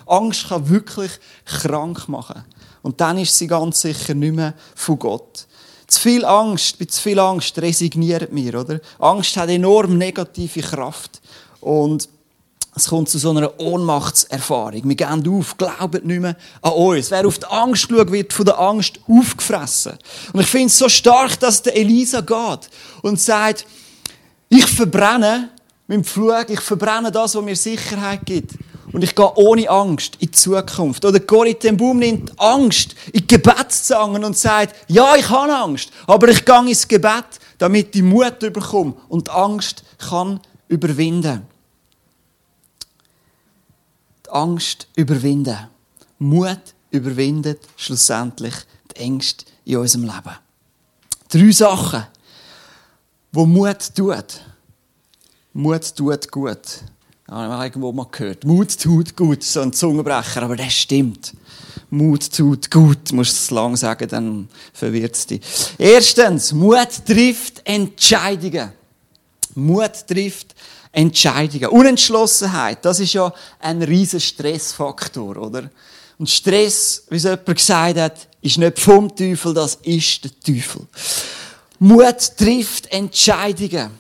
Angst 0.06 0.50
kann 0.50 0.68
wirklich 0.68 1.12
krank 1.46 2.10
machen. 2.10 2.44
Und 2.82 3.00
dann 3.00 3.18
ist 3.18 3.38
sie 3.38 3.48
ganz 3.48 3.82
sicher 3.82 4.14
nicht 4.14 4.36
mehr 4.36 4.54
von 4.76 5.00
Gott. 5.00 5.48
Zu 5.88 6.02
viel 6.02 6.26
Angst, 6.26 6.78
bei 6.78 6.86
zu 6.86 7.02
viel 7.02 7.20
Angst 7.20 7.58
resignieren 7.58 8.28
wir, 8.32 8.60
oder? 8.60 8.82
Angst 9.00 9.38
hat 9.38 9.50
enorm 9.50 9.98
negative 9.98 10.62
Kraft. 10.62 11.22
Und 11.66 12.10
es 12.76 12.90
kommt 12.90 13.10
zu 13.10 13.18
so 13.18 13.32
einer 13.32 13.60
Ohnmachtserfahrung. 13.60 14.82
Wir 14.84 14.96
gehen 14.96 15.28
auf, 15.28 15.58
glauben 15.58 16.06
nicht 16.06 16.22
mehr 16.22 16.36
an 16.62 16.74
uns. 16.74 17.10
Wer 17.10 17.26
auf 17.26 17.40
die 17.40 17.48
Angst 17.48 17.90
schaut, 17.90 18.12
wird 18.12 18.34
von 18.34 18.46
der 18.46 18.60
Angst 18.60 19.00
aufgefressen. 19.08 19.94
Und 20.32 20.42
ich 20.42 20.48
finde 20.48 20.68
es 20.68 20.78
so 20.78 20.88
stark, 20.88 21.40
dass 21.40 21.64
der 21.64 21.76
Elisa 21.76 22.22
geht 22.22 22.70
und 23.02 23.20
sagt, 23.20 23.66
ich 24.48 24.68
verbrenne 24.68 25.50
mit 25.88 25.96
dem 25.96 26.04
Flug, 26.04 26.46
ich 26.50 26.62
verbrenne 26.62 27.12
das, 27.12 27.34
was 27.34 27.44
mir 27.44 27.56
Sicherheit 27.56 28.24
gibt. 28.26 28.52
Und 28.94 29.04
ich 29.04 29.16
gehe 29.16 29.36
ohne 29.38 29.68
Angst 29.68 30.18
in 30.20 30.28
die 30.28 30.32
Zukunft. 30.32 31.04
Oder 31.04 31.20
Corrie 31.20 31.56
ten 31.56 31.76
Boom 31.76 31.98
nimmt 31.98 32.40
Angst 32.40 32.94
in 33.12 33.26
Gebetszangen 33.26 34.24
und 34.24 34.38
sagt, 34.38 34.76
ja, 34.88 35.16
ich 35.16 35.28
habe 35.30 35.52
Angst, 35.52 35.90
aber 36.06 36.28
ich 36.28 36.46
gehe 36.46 36.68
ins 36.68 36.88
Gebet, 36.88 37.26
damit 37.58 37.96
ich 37.96 38.04
Mut 38.04 38.38
bekomme 38.40 38.94
und 39.10 39.30
Angst 39.32 39.84
kann 39.98 40.40
überwinden. 40.68 41.55
Angst 44.36 44.88
überwinden. 44.96 45.58
Mut 46.20 46.60
überwindet 46.92 47.62
schlussendlich 47.78 48.54
die 48.92 48.98
Ängste 48.98 49.46
in 49.64 49.78
unserem 49.78 50.04
Leben. 50.04 50.36
Drei 51.30 51.52
Sachen, 51.52 52.04
wo 53.32 53.46
Mut 53.46 53.96
tut. 53.96 54.42
Mut 55.54 55.96
tut 55.96 56.32
gut. 56.32 56.60
Ja, 57.28 57.46
ich 57.46 57.52
habe 57.52 57.64
irgendwo 57.64 57.92
mal 57.92 58.08
gehört. 58.12 58.44
Mut 58.44 58.78
tut 58.80 59.16
gut, 59.16 59.42
so 59.42 59.62
ein 59.62 59.74
Zungenbrecher, 59.74 60.44
aber 60.44 60.56
das 60.56 60.74
stimmt. 60.74 61.34
Mut 61.90 62.32
tut 62.32 62.70
gut, 62.70 63.12
musst 63.14 63.32
du 63.32 63.38
es 63.38 63.52
lang 63.52 63.76
sagen, 63.76 64.08
dann 64.10 64.50
verwirrt 64.74 65.16
es 65.16 65.26
dich. 65.26 65.42
Erstens, 65.78 66.52
Mut 66.52 67.06
trifft 67.06 67.62
Entscheidungen. 67.64 68.72
Mut 69.56 70.08
trifft 70.08 70.54
Entscheidungen. 70.96 71.70
Unentschlossenheit, 71.70 72.86
das 72.86 73.02
ist 73.02 73.14
ja 73.14 73.34
ein 73.60 73.84
riesen 73.84 74.22
Stressfaktor, 74.22 75.36
oder? 75.36 75.70
Und 76.18 76.30
Stress, 76.30 77.04
wie 77.10 77.18
es 77.18 77.24
jemand 77.24 77.46
gesagt 77.46 78.00
hat, 78.00 78.28
ist 78.42 78.58
nicht 78.58 78.80
vom 78.80 79.14
Teufel, 79.14 79.54
das 79.54 79.76
ist 79.84 80.24
der 80.24 80.32
Teufel. 80.40 80.88
Mut 81.80 82.38
trifft 82.38 82.88
Entscheidungen. 82.94 83.92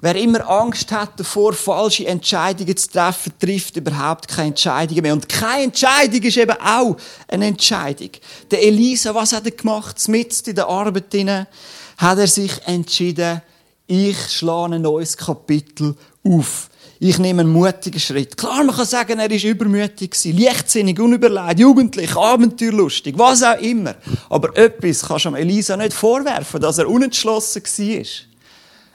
Wer 0.00 0.14
immer 0.14 0.48
Angst 0.48 0.92
hat 0.92 1.18
davor, 1.18 1.54
falsche 1.54 2.06
Entscheidungen 2.06 2.76
zu 2.76 2.88
treffen, 2.88 3.32
trifft 3.40 3.76
überhaupt 3.76 4.28
keine 4.28 4.50
Entscheidungen 4.50 5.02
mehr. 5.02 5.12
Und 5.14 5.28
keine 5.28 5.64
Entscheidung 5.64 6.22
ist 6.22 6.36
eben 6.36 6.56
auch 6.60 6.96
eine 7.26 7.46
Entscheidung. 7.46 8.10
Der 8.48 8.62
Elisa, 8.62 9.12
was 9.12 9.32
hat 9.32 9.44
er 9.44 9.50
gemacht? 9.50 10.06
Mitten 10.06 10.50
in 10.50 10.54
der 10.54 10.68
Arbeit 10.68 11.10
hinein, 11.10 11.48
hat 11.96 12.18
er 12.18 12.28
sich 12.28 12.52
entschieden, 12.64 13.42
ich 13.88 14.18
schlage 14.28 14.74
ein 14.74 14.82
neues 14.82 15.16
Kapitel 15.16 15.96
auf. 16.28 16.70
Ich 17.00 17.18
nehme 17.18 17.42
einen 17.42 17.52
mutigen 17.52 18.00
Schritt. 18.00 18.36
Klar, 18.36 18.64
man 18.64 18.74
kann 18.74 18.84
sagen, 18.84 19.20
er 19.20 19.30
ist 19.30 19.44
übermütig 19.44 20.16
leichtsinnig, 20.24 20.98
unüberlegt, 20.98 21.60
jugendlich, 21.60 22.16
abenteuerlustig, 22.16 23.16
was 23.16 23.44
auch 23.44 23.60
immer. 23.60 23.94
Aber 24.28 24.56
etwas 24.56 25.02
kannst 25.02 25.26
du 25.26 25.34
Elisa 25.34 25.76
nicht 25.76 25.92
vorwerfen, 25.92 26.60
dass 26.60 26.78
er 26.78 26.88
unentschlossen 26.88 27.62
war. 27.62 28.04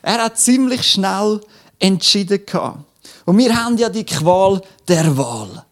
Er 0.02 0.24
hat 0.26 0.38
ziemlich 0.38 0.84
schnell 0.84 1.40
entschieden 1.80 2.42
Und 3.26 3.38
wir 3.38 3.56
haben 3.56 3.78
ja 3.78 3.88
die 3.88 4.04
Qual 4.04 4.62
der 4.86 5.16
Wahl. 5.18 5.64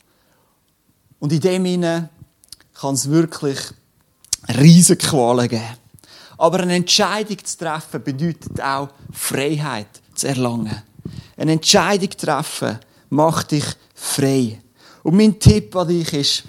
Und 1.19 1.33
in 1.33 1.41
dem 1.41 1.65
Sinne 1.65 2.09
kann 2.79 2.95
es 2.95 3.09
wirklich 3.09 3.59
riesige 4.57 5.05
Qualen 5.05 5.49
geben. 5.49 5.77
Aber 6.37 6.61
eine 6.61 6.75
Entscheidung 6.75 7.37
zu 7.43 7.57
treffen 7.57 8.01
bedeutet 8.03 8.59
auch 8.61 8.89
Freiheit 9.11 9.87
zu 10.15 10.27
erlangen. 10.27 10.81
Eine 11.41 11.53
Entscheidung 11.53 12.11
treffen 12.11 12.77
macht 13.09 13.49
dich 13.49 13.65
frei. 13.95 14.61
Und 15.01 15.17
mein 15.17 15.39
Tipp 15.39 15.75
an 15.75 15.87
dich 15.87 16.13
ist, 16.13 16.43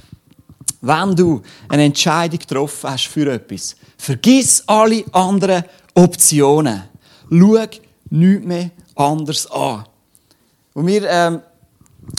wenn 0.83 1.17
du 1.17 1.41
eine 1.67 1.85
Entscheidung 1.85 2.39
getroffen 2.39 2.91
hast 2.91 3.07
für 3.07 3.33
etwas, 3.33 3.75
vergiss 3.97 4.63
alle 4.67 5.03
anderen 5.13 5.65
Optionen. 5.95 6.83
Schau 7.31 7.67
nichts 8.11 8.47
mehr 8.47 8.71
anders 8.95 9.51
an. 9.51 9.87
Und 10.75 10.87
wir 10.87 11.09
ähm, 11.09 11.41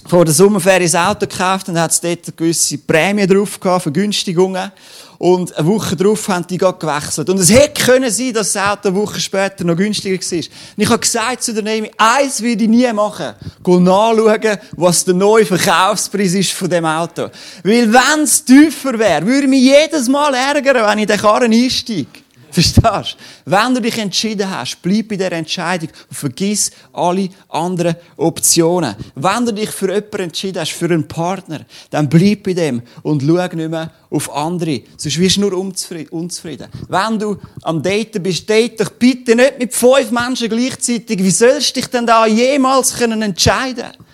vor 0.08 0.25
der 0.25 0.34
Sommerferien 0.34 0.94
ein 0.96 1.08
Auto 1.08 1.28
gekauft 1.28 1.70
und 1.70 1.80
hat 1.80 1.92
es 1.92 2.02
dort 2.02 2.25
eine 2.25 2.34
gewisse 2.36 2.78
Prämie 2.78 3.28
drauf 3.28 3.60
gehabt, 3.60 3.84
Vergünstigungen. 3.84 4.72
Und 5.18 5.56
eine 5.56 5.68
Woche 5.68 5.96
darauf 5.96 6.28
haben 6.28 6.46
die 6.48 6.58
gewechselt. 6.58 7.30
Und 7.30 7.40
es 7.40 7.50
hätte 7.50 7.82
können 7.82 8.12
sein, 8.12 8.34
dass 8.34 8.52
das 8.52 8.62
Auto 8.62 8.90
eine 8.90 8.98
Woche 8.98 9.22
später 9.22 9.63
noch 9.63 9.78
günstiger 9.78 10.18
war. 10.18 10.38
Und 10.38 10.48
ich 10.75 10.90
habe 10.90 11.00
gesagt 11.00 11.44
zu 11.44 11.54
der 11.54 11.63
Nemi, 11.63 11.90
eins 11.98 12.42
würde 12.42 12.63
ich 12.63 12.70
nie 12.70 12.92
machen. 12.92 13.34
Geh 13.63 13.78
nachschauen, 13.78 14.58
was 14.75 15.06
der 15.06 15.13
neue 15.13 15.46
Verkaufspreis 15.46 16.34
ist 16.34 16.52
von 16.52 16.70
dem 16.70 16.84
Auto. 16.86 17.30
Weil 17.63 17.94
wenn 17.94 18.24
es 18.24 18.44
tiefer 18.44 19.00
wäre, 19.00 19.25
würde 19.25 19.44
ich 19.44 19.50
mich 19.50 19.62
jedes 19.62 20.10
Mal 20.10 20.34
ärgern, 20.34 20.86
wenn 20.86 21.00
ich 21.00 21.08
den 21.08 21.20
Karren 21.20 21.54
einsteige. 21.54 22.23
Verstehst 22.53 23.17
du? 23.17 23.51
Wenn 23.51 23.74
du 23.74 23.81
dich 23.81 23.98
entschieden 23.98 24.48
hast, 24.48 24.79
bleib 24.83 25.07
bei 25.07 25.15
dieser 25.15 25.31
Entscheidung 25.31 25.89
und 26.07 26.15
vergiss 26.15 26.69
alle 26.93 27.29
anderen 27.50 27.95
Optionen. 28.15 28.95
Wenn 29.15 29.45
du 29.48 29.53
dich 29.53 29.72
für 29.72 29.91
jemanden 29.91 30.19
entschieden 30.19 30.62
hast, 30.62 30.74
für 30.74 30.86
einen 30.86 31.07
Partner, 31.07 31.65
dann 31.89 32.07
bleib 32.07 32.43
bei 32.43 32.53
dem 32.53 32.83
und 33.01 33.24
schau 33.24 33.55
nicht 33.55 33.55
mehr 33.55 33.91
auf 34.12 34.31
andere. 34.36 34.83
Sonst 34.98 35.19
wirst 35.19 35.38
du 35.38 35.41
nur 35.41 35.53
unzufrieden. 35.57 36.67
Wenn 36.89 37.17
du 37.17 37.38
am 37.63 37.81
Daten 37.81 38.22
bist, 38.22 38.48
date 38.48 38.79
dich 38.79 38.89
bitte 39.00 39.36
nicht 39.36 39.57
mit 39.57 39.74
fünf 39.74 40.12
Menschen 40.12 40.48
gleichzeitig. 40.48 41.24
Wie 41.24 41.31
sollst 41.31 41.75
du 41.75 41.81
dich 41.81 41.89
denn 41.89 42.05
da 42.05 42.27
jemals 42.27 43.01
entscheiden 43.01 43.75
können 43.75 44.05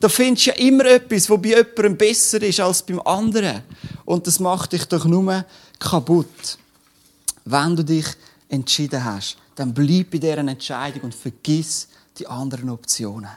Da 0.00 0.08
findest 0.08 0.46
du 0.46 0.50
ja 0.50 0.56
immer 0.56 0.86
etwas, 0.86 1.28
was 1.28 1.42
bei 1.42 1.48
jemandem 1.50 1.98
besser 1.98 2.42
ist 2.42 2.58
als 2.58 2.82
beim 2.84 3.00
anderen. 3.00 3.60
Und 4.06 4.26
das 4.26 4.40
macht 4.40 4.72
dich 4.72 4.86
doch 4.86 5.04
nur 5.04 5.44
kaputt. 5.78 6.56
Wenn 7.44 7.76
du 7.76 7.84
dich 7.84 8.06
entschieden 8.48 9.04
hast, 9.04 9.36
dann 9.54 9.74
bleib 9.74 10.10
bei 10.10 10.18
dieser 10.18 10.38
Entscheidung 10.38 11.02
und 11.02 11.14
vergiss 11.14 11.88
die 12.18 12.26
anderen 12.26 12.70
Optionen. 12.70 13.30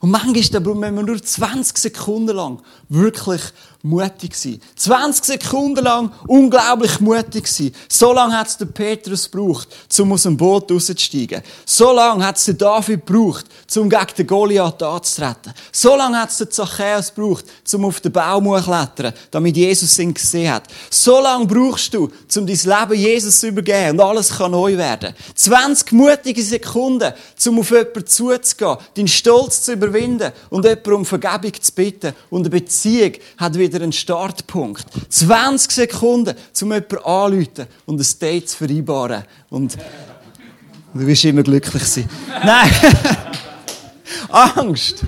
Und 0.00 0.10
manchmal 0.10 0.60
brauchen 0.60 0.80
wir 0.80 0.90
nur 0.90 1.22
20 1.22 1.78
Sekunden 1.78 2.36
lang 2.36 2.62
wirklich 2.88 3.42
mutig 3.82 4.34
sein. 4.36 4.60
20 4.76 5.24
Sekunden 5.24 5.84
lang 5.84 6.12
unglaublich 6.26 7.00
mutig 7.00 7.46
sein. 7.48 7.72
So 7.88 8.12
lange 8.12 8.38
hat 8.38 8.46
es 8.46 8.56
der 8.56 8.66
Petrus 8.66 9.30
gebraucht, 9.30 9.68
um 9.98 10.12
aus 10.12 10.22
dem 10.22 10.36
Boot 10.36 10.70
rauszusteigen. 10.70 11.42
So 11.66 11.92
lange 11.92 12.24
hat 12.24 12.36
es 12.36 12.44
der 12.44 12.54
David 12.54 13.04
gebraucht, 13.04 13.46
um 13.76 13.90
gegen 13.90 14.06
den 14.16 14.26
Goliath 14.26 14.82
anzutreten. 14.82 15.52
So 15.72 15.96
lange 15.96 16.20
hat 16.20 16.30
es 16.30 16.38
der 16.38 16.50
Zachäus 16.50 17.12
gebraucht, 17.12 17.44
um 17.72 17.84
auf 17.86 18.00
den 18.00 18.12
Baum 18.12 18.44
zu 18.44 18.62
klettern, 18.62 19.14
damit 19.30 19.56
Jesus 19.56 19.98
ihn 19.98 20.14
gesehen 20.14 20.52
hat. 20.52 20.64
So 20.88 21.20
lange 21.20 21.46
brauchst 21.46 21.92
du, 21.92 22.04
um 22.36 22.46
dein 22.46 22.46
Leben 22.46 22.94
Jesus 22.94 23.40
zu 23.40 23.48
übergeben 23.48 23.98
und 23.98 24.00
alles 24.00 24.36
kann 24.36 24.52
neu 24.52 24.76
werden. 24.76 25.14
20 25.34 25.92
mutige 25.92 26.42
Sekunden, 26.42 27.12
um 27.46 27.58
auf 27.58 27.70
jemanden 27.70 28.06
zuzugehen, 28.06 28.76
deinen 28.94 29.08
Stolz 29.08 29.62
zu 29.62 29.72
überwinden 29.72 30.32
und 30.50 30.64
jemanden 30.64 30.92
um 30.92 31.04
Vergebung 31.04 31.52
zu 31.60 31.72
bitten. 31.72 32.12
Und 32.30 32.42
eine 32.42 32.50
Beziehung 32.50 33.12
hat 33.38 33.58
wieder 33.58 33.71
wieder 33.72 33.82
einen 33.82 33.92
Startpunkt. 33.92 34.84
20 35.08 35.70
Sekunden, 35.70 36.34
um 36.60 36.72
jemanden 36.72 36.98
anzurufen 36.98 37.66
und 37.86 38.00
ein 38.00 38.18
Date 38.20 38.48
zu 38.48 38.56
vereinbaren. 38.58 39.24
Und 39.50 39.76
du 40.94 41.06
wirst 41.06 41.24
immer 41.24 41.42
glücklich 41.42 41.84
sein. 41.84 42.08
Nein! 42.44 42.70
Angst 44.28 45.04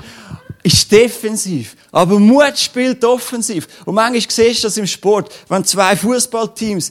ist 0.63 0.91
defensiv. 0.91 1.77
Aber 1.93 2.19
Mut 2.19 2.59
spielt 2.59 3.05
offensiv. 3.05 3.69
Und 3.85 3.95
manchmal 3.95 4.21
siehst 4.29 4.65
du 4.65 4.67
das 4.67 4.77
im 4.79 4.87
Sport, 4.87 5.33
wenn 5.49 5.65
zwei 5.65 5.95
Fußballteams 5.95 6.91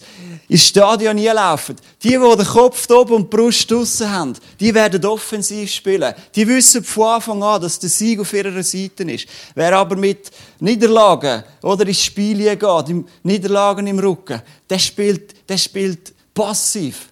ins 0.50 0.68
Stadion 0.68 1.18
laufen. 1.18 1.76
Die, 2.02 2.10
die 2.10 2.18
den 2.18 2.46
Kopf 2.46 2.90
oben 2.90 3.14
und 3.14 3.24
die 3.32 3.36
Brust 3.38 3.70
draussen 3.70 4.12
haben, 4.12 4.34
die 4.60 4.74
werden 4.74 5.04
offensiv 5.06 5.72
spielen. 5.72 6.14
Die 6.36 6.48
wissen 6.48 6.84
von 6.84 7.16
Anfang 7.16 7.44
an, 7.44 7.62
dass 7.62 7.80
der 7.80 7.90
Sieg 7.90 8.20
auf 8.20 8.34
ihrer 8.34 8.64
Seite 8.64 9.04
ist. 9.04 9.28
Wer 9.56 9.78
aber 9.78 9.96
mit 9.96 10.32
Niederlagen 10.60 11.44
oder 11.62 11.88
ins 11.88 12.04
Spiel 12.04 12.56
geht, 12.56 13.06
Niederlagen 13.24 13.88
im 13.88 14.00
Rücken, 14.00 14.42
der 14.70 14.80
spielt, 14.80 15.50
der 15.50 15.58
spielt 15.58 16.14
passiv, 16.34 17.10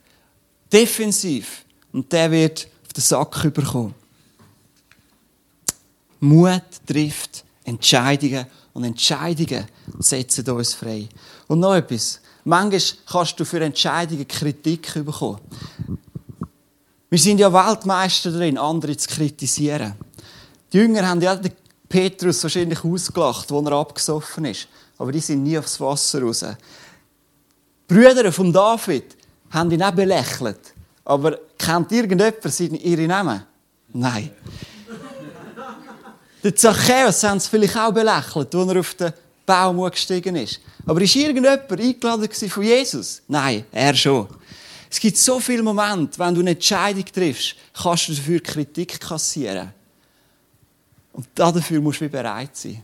defensiv. 0.71 1.63
Und 1.93 2.11
der 2.11 2.31
wird 2.31 2.67
auf 2.85 2.93
den 2.93 3.01
Sack 3.01 3.43
überkommen. 3.43 3.93
Mut 6.21 6.61
trifft 6.85 7.43
Entscheidungen 7.63 8.45
und 8.73 8.83
Entscheidungen 8.83 9.65
setzen 9.99 10.49
uns 10.49 10.73
frei. 10.73 11.09
Und 11.47 11.59
noch 11.59 11.75
etwas. 11.75 12.21
Manchmal 12.43 12.81
kannst 13.05 13.39
du 13.39 13.45
für 13.45 13.61
Entscheidungen 13.61 14.27
Kritik 14.27 14.93
bekommen. 14.93 15.39
Wir 17.09 17.19
sind 17.19 17.39
ja 17.39 17.51
Weltmeister 17.51 18.31
darin, 18.31 18.57
andere 18.57 18.95
zu 18.95 19.09
kritisieren. 19.09 19.93
Die 20.71 20.77
Jünger 20.77 21.07
haben 21.07 21.21
ja 21.21 21.35
den 21.35 21.51
Petrus 21.87 22.41
wahrscheinlich 22.43 22.83
ausgelacht, 22.83 23.51
als 23.51 23.65
er 23.65 23.71
abgesoffen 23.73 24.45
ist. 24.45 24.67
Aber 24.97 25.11
die 25.11 25.19
sind 25.19 25.43
nie 25.43 25.57
aufs 25.57 25.79
Wasser 25.79 26.21
raus. 26.21 26.39
Die 26.39 27.93
Brüder 27.93 28.31
von 28.31 28.53
David 28.53 29.17
haben 29.49 29.71
ihn 29.71 29.83
auch 29.83 29.91
belächelt. 29.91 30.73
Aber 31.03 31.37
kennt 31.57 31.91
irgendjemand 31.91 32.83
ihre 32.83 33.07
Namen? 33.07 33.43
Nein. 33.93 34.31
Der 36.43 36.55
Zachäus 36.55 37.23
haben 37.23 37.39
sie 37.39 37.49
vielleicht 37.49 37.77
auch 37.77 37.91
belächelt, 37.91 38.55
als 38.55 38.67
er 38.69 38.79
auf 38.79 38.93
den 38.95 39.13
Baum 39.45 39.89
gestiegen 39.89 40.35
ist. 40.35 40.59
Aber 40.85 41.01
ist 41.01 41.15
irgendjemand 41.15 41.71
eingeladen 41.71 42.29
von 42.49 42.63
Jesus? 42.63 43.21
Nein, 43.27 43.65
er 43.71 43.95
schon. 43.95 44.27
Es 44.89 44.99
gibt 44.99 45.17
so 45.17 45.39
viele 45.39 45.63
Momente, 45.63 46.19
wenn 46.19 46.35
du 46.35 46.41
eine 46.41 46.51
Entscheidung 46.51 47.05
triffst, 47.05 47.55
kannst 47.73 48.09
du 48.09 48.13
dafür 48.13 48.41
Kritik 48.41 48.99
kassieren. 48.99 49.73
Und 51.13 51.27
dafür 51.35 51.79
musst 51.79 52.01
du 52.01 52.09
bereit 52.09 52.55
sein. 52.55 52.83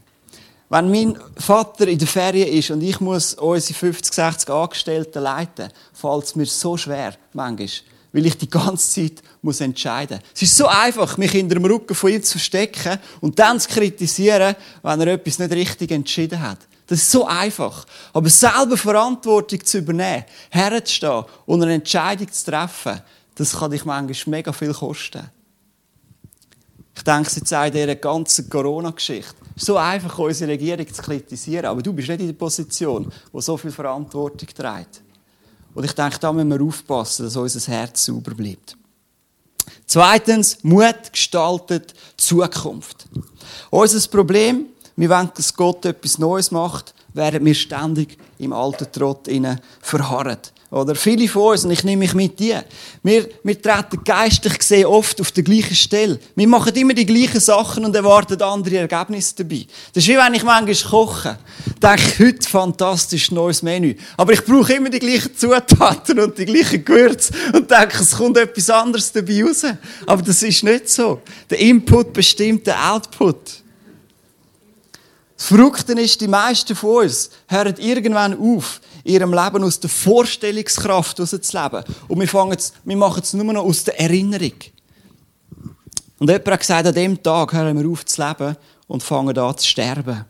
Wenn 0.69 0.91
mein 0.91 1.17
Vater 1.37 1.87
in 1.87 1.97
der 1.97 2.07
Ferien 2.07 2.49
ist 2.49 2.71
und 2.71 2.81
ich 2.81 2.99
muss 2.99 3.33
unsere 3.35 3.73
50, 3.73 4.13
60 4.13 4.49
Angestellten 4.49 5.23
leiten, 5.23 5.69
fällt 5.93 6.23
es 6.23 6.35
mir 6.35 6.45
so 6.45 6.75
schwer, 6.75 7.15
manchmal, 7.33 7.69
weil 8.11 8.25
ich 8.25 8.37
die 8.37 8.49
ganze 8.49 8.89
Zeit 9.01 9.23
muss 9.41 9.61
entscheiden 9.61 10.17
muss. 10.19 10.29
Es 10.35 10.41
ist 10.43 10.57
so 10.57 10.67
einfach, 10.67 11.17
mich 11.17 11.31
hinter 11.31 11.55
dem 11.55 11.65
Rücken 11.65 11.95
von 11.95 12.11
ihm 12.11 12.23
zu 12.23 12.33
verstecken 12.33 12.99
und 13.21 13.37
dann 13.37 13.59
zu 13.59 13.69
kritisieren, 13.69 14.55
wenn 14.83 15.01
er 15.01 15.07
etwas 15.07 15.39
nicht 15.39 15.51
richtig 15.51 15.91
entschieden 15.91 16.41
hat. 16.41 16.59
Das 16.87 16.99
ist 16.99 17.11
so 17.11 17.27
einfach. 17.27 17.85
Aber 18.13 18.29
selber 18.29 18.77
Verantwortung 18.77 19.63
zu 19.63 19.79
übernehmen, 19.79 20.23
herzustehen 20.49 21.25
und 21.45 21.61
eine 21.61 21.73
Entscheidung 21.73 22.31
zu 22.31 22.49
treffen, 22.49 23.01
das 23.35 23.57
kann 23.57 23.71
dich 23.71 23.85
manchmal 23.85 24.37
mega 24.37 24.51
viel 24.51 24.73
kosten. 24.73 25.29
Ich 26.95 27.03
denke 27.03 27.29
jetzt 27.35 27.53
an 27.53 27.71
dieser 27.71 27.95
ganzen 27.95 28.49
Corona-Geschichte. 28.49 29.35
So 29.55 29.77
einfach, 29.77 30.17
unsere 30.17 30.51
Regierung 30.51 30.91
zu 30.91 31.01
kritisieren, 31.01 31.65
aber 31.65 31.81
du 31.81 31.93
bist 31.93 32.07
nicht 32.07 32.21
in 32.21 32.27
der 32.27 32.33
Position, 32.33 33.11
wo 33.31 33.39
so 33.39 33.55
viel 33.57 33.71
Verantwortung 33.71 34.47
trägt. 34.47 35.01
Und 35.77 35.83
ich 35.83 35.93
denke, 35.93 36.17
da 36.17 36.33
müssen 36.33 36.49
wir 36.49 36.59
aufpassen, 36.59 37.25
dass 37.25 37.35
unser 37.35 37.71
Herz 37.71 38.03
sauber 38.03 38.33
bleibt. 38.33 38.75
Zweitens, 39.85 40.57
Mut 40.63 41.11
gestaltet 41.11 41.93
Zukunft. 42.17 43.05
Unser 43.69 44.07
Problem, 44.07 44.65
wir 44.95 45.07
wollen, 45.07 45.29
dass 45.35 45.53
Gott 45.53 45.85
etwas 45.85 46.17
Neues 46.17 46.49
macht, 46.49 46.95
während 47.13 47.45
wir 47.45 47.53
ständig 47.53 48.17
im 48.39 48.53
alten 48.53 48.91
Trott 48.91 49.29
verharren. 49.79 50.39
Oder 50.69 50.95
viele 50.95 51.29
von 51.29 51.53
uns, 51.53 51.63
und 51.63 51.71
ich 51.71 51.85
nehme 51.85 52.01
mich 52.01 52.13
mit 52.13 52.37
dir, 52.37 52.65
wir, 53.01 53.29
wir 53.41 53.61
treten 53.61 54.03
geistlich 54.03 54.59
gesehen 54.59 54.85
oft 54.85 55.21
auf 55.21 55.31
der 55.31 55.43
gleichen 55.43 55.75
Stelle. 55.75 56.19
Wir 56.35 56.47
machen 56.47 56.75
immer 56.75 56.93
die 56.93 57.05
gleichen 57.05 57.39
Sachen 57.39 57.85
und 57.85 57.95
erwarten 57.95 58.41
andere 58.41 58.79
Ergebnisse 58.79 59.35
dabei. 59.37 59.65
Das 59.93 60.03
ist 60.03 60.09
wie 60.09 60.17
wenn 60.17 60.33
ich 60.33 60.43
manchmal 60.43 60.89
koche. 60.89 61.39
Denke, 61.81 62.25
heute 62.25 62.49
fantastisch 62.49 63.31
neues 63.31 63.61
Menü. 63.61 63.95
Aber 64.17 64.33
ich 64.33 64.43
brauche 64.43 64.73
immer 64.73 64.89
die 64.89 64.99
gleichen 64.99 65.37
Zutaten 65.37 66.19
und 66.19 66.37
die 66.37 66.45
gleichen 66.45 66.83
Gewürze 66.83 67.31
und 67.53 67.71
denke, 67.71 67.99
es 68.01 68.11
kommt 68.17 68.35
etwas 68.35 68.69
anderes 68.69 69.09
dabei 69.13 69.45
raus. 69.45 69.63
Aber 70.05 70.21
das 70.21 70.43
ist 70.43 70.63
nicht 70.63 70.89
so. 70.89 71.21
Der 71.49 71.59
Input 71.59 72.11
bestimmt 72.11 72.67
den 72.67 72.73
Output. 72.73 73.63
Das 75.37 75.45
Verrückte 75.45 75.93
ist, 75.93 76.19
die 76.19 76.27
meisten 76.27 76.75
von 76.75 77.03
uns 77.03 77.29
hören 77.47 77.75
irgendwann 77.77 78.37
auf, 78.39 78.81
ihrem 79.03 79.33
Leben 79.33 79.63
aus 79.63 79.79
der 79.79 79.89
Vorstellungskraft 79.89 81.19
rauszuleben. 81.19 81.83
Und 82.07 82.19
wir, 82.19 82.27
fangen 82.27 82.53
jetzt, 82.53 82.73
wir 82.83 82.97
machen 82.97 83.21
es 83.23 83.33
nur 83.33 83.53
noch 83.53 83.63
aus 83.63 83.83
der 83.83 83.99
Erinnerung. 83.99 84.53
Und 86.19 86.29
jemand 86.29 86.47
hat 86.47 86.59
gesagt, 86.59 86.87
an 86.87 86.93
dem 86.95 87.21
Tag 87.21 87.53
hören 87.53 87.79
wir 87.79 87.87
auf 87.87 88.03
zu 88.05 88.25
leben 88.25 88.57
und 88.87 89.03
fangen 89.03 89.37
an 89.37 89.57
zu 89.57 89.67
sterben. 89.67 90.25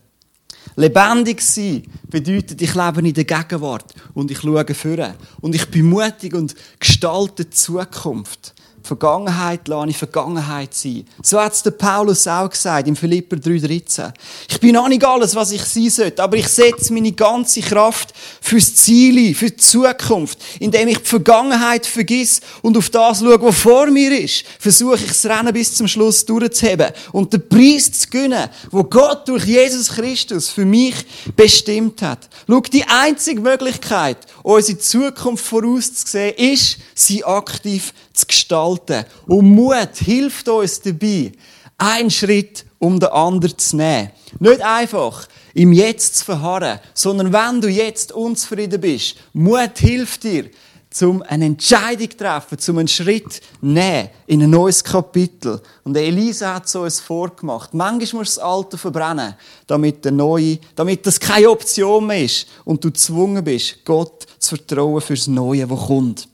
Lebendig 0.76 1.42
sein 1.42 1.84
bedeutet, 2.10 2.62
ich 2.62 2.76
lebe 2.76 3.00
in 3.00 3.14
der 3.14 3.24
Gegenwart 3.24 3.94
und 4.14 4.30
ich 4.30 4.40
schaue 4.40 4.74
vorne. 4.74 5.16
Und 5.40 5.56
ich 5.56 5.66
bin 5.68 5.86
mutig 5.86 6.34
und 6.34 6.54
gestalte 6.80 7.46
die 7.46 7.50
Zukunft. 7.52 8.54
Vergangenheit 8.88 9.68
lasse 9.68 9.90
ich 9.90 9.98
Vergangenheit 9.98 10.74
sein. 10.74 11.06
So 11.22 11.40
hat 11.40 11.54
es 11.54 11.62
der 11.62 11.72
Paulus 11.72 12.26
auch 12.28 12.50
gesagt 12.50 12.88
im 12.88 12.96
Philipper 12.96 13.36
3,13. 13.36 14.14
Ich 14.50 14.60
bin 14.60 14.78
auch 14.78 14.88
nicht 14.88 15.04
alles, 15.04 15.36
was 15.36 15.52
ich 15.52 15.64
sein 15.64 15.90
sollte, 15.90 16.24
aber 16.24 16.38
ich 16.38 16.48
setze 16.48 16.94
meine 16.94 17.12
ganze 17.12 17.60
Kraft 17.62 18.14
fürs 18.42 18.76
Ziel, 18.76 19.36
für 19.36 19.52
die 19.52 19.58
Zukunft, 19.58 20.40
indem 20.60 20.88
ich 20.88 21.00
die 21.00 21.06
Vergangenheit 21.06 21.86
vergiss 21.86 22.40
und 22.62 22.78
auf 22.78 22.90
das 22.90 23.20
schaue, 23.20 23.42
was 23.42 23.58
vor 23.58 23.88
mir 23.88 24.18
ist. 24.18 24.46
Versuche 24.60 24.96
ich 24.96 25.08
das 25.08 25.26
Rennen 25.26 25.54
bis 25.54 25.76
zum 25.76 25.88
Schluss 25.88 26.26
durchzuheben 26.26 26.92
und 27.12 27.34
den 27.34 27.48
Preis 27.48 27.92
zu 27.92 28.10
gewinnen, 28.10 28.50
wo 28.72 28.84
Gott 28.86 29.28
durch 29.28 29.44
Jesus 29.46 29.90
Christus 29.90 30.50
für 30.50 30.66
mich 30.66 30.96
bestimmt 31.36 32.02
hat. 32.02 32.30
Schau, 32.48 32.62
die 32.62 32.86
einzige 32.86 33.42
Möglichkeit, 33.42 34.18
unsere 34.44 34.78
Zukunft 34.78 35.46
vorauszusehen, 35.46 36.36
ist, 36.36 36.78
sie 36.96 37.26
aktiv 37.26 37.94
zu 38.14 38.26
gestalten. 38.26 38.77
Und 39.26 39.50
Mut 39.50 39.96
hilft 39.96 40.48
uns 40.50 40.82
dabei, 40.82 41.32
einen 41.78 42.10
Schritt 42.10 42.66
um 42.80 43.00
den 43.00 43.10
anderen 43.10 43.58
zu 43.58 43.78
nehmen. 43.78 44.12
Nicht 44.40 44.62
einfach 44.62 45.28
im 45.54 45.74
Jetzt 45.74 46.18
zu 46.18 46.26
verharren, 46.26 46.80
sondern 46.94 47.34
wenn 47.34 47.62
du 47.62 47.68
jetzt 47.68 48.12
unzufrieden 48.12 48.80
bist, 48.80 49.16
Mut 49.34 49.78
hilft 49.78 50.24
dir, 50.24 50.50
zum 50.90 51.22
eine 51.22 51.46
Entscheidung 51.46 52.10
zu 52.10 52.18
treffen, 52.18 52.58
zum 52.58 52.78
einen 52.78 52.88
Schritt 52.88 53.42
nehmen 53.62 54.10
in 54.26 54.42
ein 54.42 54.50
neues 54.50 54.84
Kapitel. 54.84 55.62
Und 55.84 55.96
Elisa 55.96 56.56
hat 56.56 56.70
so 56.70 56.86
es 56.86 57.00
vorgemacht. 57.00 57.74
Manchmal 57.74 58.22
muss 58.22 58.36
das 58.36 58.44
Alte 58.44 58.78
verbrennen, 58.78 59.36
damit 59.68 60.06
der 60.06 60.14
Neue, 60.14 60.60
damit 60.76 61.06
das 61.06 61.20
keine 61.20 61.50
Option 61.50 62.08
mehr 62.08 62.24
ist 62.24 62.48
und 62.66 62.84
du 62.84 62.90
gezwungen 62.90 63.44
bist, 63.44 63.84
Gott 63.86 64.26
zu 64.40 64.56
vertrauen 64.56 65.02
fürs 65.02 65.28
Neue, 65.28 65.70
was 65.70 65.88
kommt. 65.88 66.28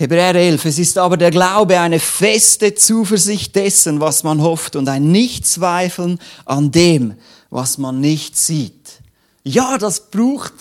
Hebräer 0.00 0.36
11. 0.36 0.64
Es 0.64 0.78
ist 0.78 0.96
aber 0.96 1.16
der 1.16 1.32
Glaube 1.32 1.80
eine 1.80 1.98
feste 1.98 2.72
Zuversicht 2.76 3.56
dessen, 3.56 3.98
was 4.00 4.22
man 4.22 4.40
hofft 4.40 4.76
und 4.76 4.88
ein 4.88 5.10
Nichtzweifeln 5.10 6.20
an 6.44 6.70
dem, 6.70 7.16
was 7.50 7.78
man 7.78 8.00
nicht 8.00 8.36
sieht. 8.36 9.00
Ja, 9.42 9.76
das 9.76 10.08
braucht 10.08 10.52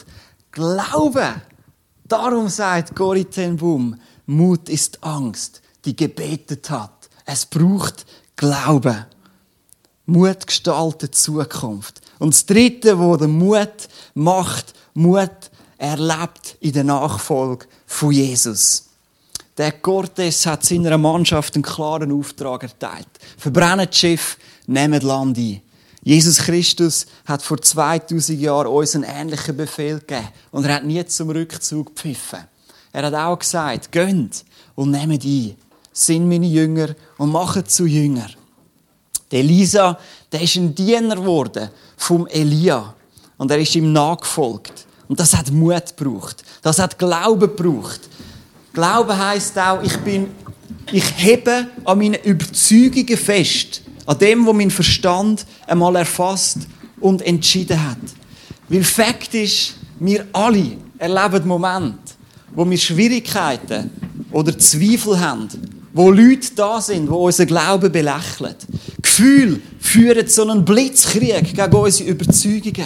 Glaube. 0.52 1.36
Darum 2.06 2.50
sagt 2.50 2.94
ten 3.30 3.58
Boom, 3.58 4.00
Mut 4.26 4.70
ist 4.70 5.04
Angst, 5.04 5.62
die 5.86 5.96
gebetet 5.96 6.72
hat. 6.72 7.08
Es 7.24 7.46
braucht 7.46 8.08
Glaube. 8.38 9.06
Mut 10.08 10.48
gestaltet 10.48 11.14
Zukunft. 11.14 12.02
Und 12.18 12.34
das 12.34 12.48
Dritte, 12.48 12.98
wo 12.98 13.16
der 13.18 13.28
Mut 13.28 13.88
macht, 14.16 14.74
Mut 14.96 15.52
erlebt 15.78 16.58
in 16.60 16.74
der 16.74 16.86
Nachfolge 16.86 17.68
von 17.86 18.12
Jesus. 18.12 18.87
Der 19.58 19.72
Cortes 19.72 20.46
hat 20.46 20.64
seiner 20.64 21.00
Mannschaft 21.00 21.56
einen 21.56 21.64
klaren 21.64 22.12
Auftrag 22.12 22.62
erteilt. 22.62 23.08
Verbrennt 23.38 23.90
das 23.90 23.98
Schiff, 23.98 24.38
nehmt 24.68 25.02
Land 25.02 25.38
ein. 25.38 25.62
Jesus 26.04 26.38
Christus 26.38 27.08
hat 27.26 27.42
vor 27.42 27.60
2000 27.60 28.40
Jahren 28.40 28.68
uns 28.68 28.94
einen 28.94 29.04
ähnlichen 29.04 29.58
Befehl 29.58 30.00
gegeben. 30.00 30.28
Und 30.52 30.66
er 30.66 30.76
hat 30.76 30.86
nie 30.86 31.04
zum 31.06 31.32
Rückzug 31.32 31.88
gepfiffen. 31.88 32.46
Er 32.94 33.08
hat 33.08 33.14
auch 33.16 33.40
gesagt, 33.40 33.92
gönnt 33.92 34.46
und 34.76 34.92
nehmt 34.92 35.24
ein. 35.24 35.56
Sind 35.92 36.30
meine 36.30 36.46
Jünger 36.46 36.96
und 37.18 37.32
macht 37.32 37.72
zu 37.72 37.88
Jünger. 37.88 38.30
Der 39.32 39.40
Elisa, 39.40 39.98
der 40.32 40.42
ist 40.42 40.56
ein 40.56 40.76
Diener 40.76 41.16
geworden 41.16 41.70
vom 41.98 42.28
Elia. 42.28 42.94
Und 43.38 43.50
er 43.50 43.58
ist 43.58 43.76
ihm 43.76 43.92
nachgefolgt. 43.92 44.86
Und 45.08 45.20
das 45.20 45.36
hat 45.36 45.52
Mut 45.52 45.98
gebraucht. 45.98 46.44
Das 46.62 46.78
hat 46.78 47.00
Glauben 47.00 47.40
gebraucht. 47.40 48.02
Glauben 48.78 49.18
heißt 49.18 49.58
auch, 49.58 49.82
ich 49.82 49.98
bin, 50.02 50.28
ich 50.92 51.04
hebe 51.16 51.66
an 51.84 51.98
meinen 51.98 52.22
Überzeugungen 52.24 53.18
fest, 53.18 53.82
an 54.06 54.20
dem, 54.20 54.46
was 54.46 54.54
mein 54.54 54.70
Verstand 54.70 55.48
einmal 55.66 55.96
erfasst 55.96 56.60
und 57.00 57.24
entschieden 57.24 57.84
hat. 57.84 57.98
Weil 58.70 58.84
Fakt 58.84 59.34
ist, 59.34 59.74
wir 60.00 60.28
alle 60.32 60.78
erleben 61.00 61.48
Momente, 61.48 61.98
wo 62.54 62.70
wir 62.70 62.78
Schwierigkeiten 62.78 63.90
oder 64.32 64.56
Zweifel 64.60 65.20
haben, 65.20 65.48
wo 65.92 66.12
Leute 66.12 66.50
da 66.56 66.80
sind, 66.80 67.10
wo 67.10 67.26
unser 67.26 67.48
Glauben 67.48 67.92
belächeln. 67.92 68.54
Gefühl 69.02 69.60
führen 69.80 70.28
zu 70.28 70.44
einem 70.44 70.64
Blitzkrieg 70.64 71.56
gegen 71.56 71.76
unsere 71.76 72.12
Überzeugungen. 72.12 72.86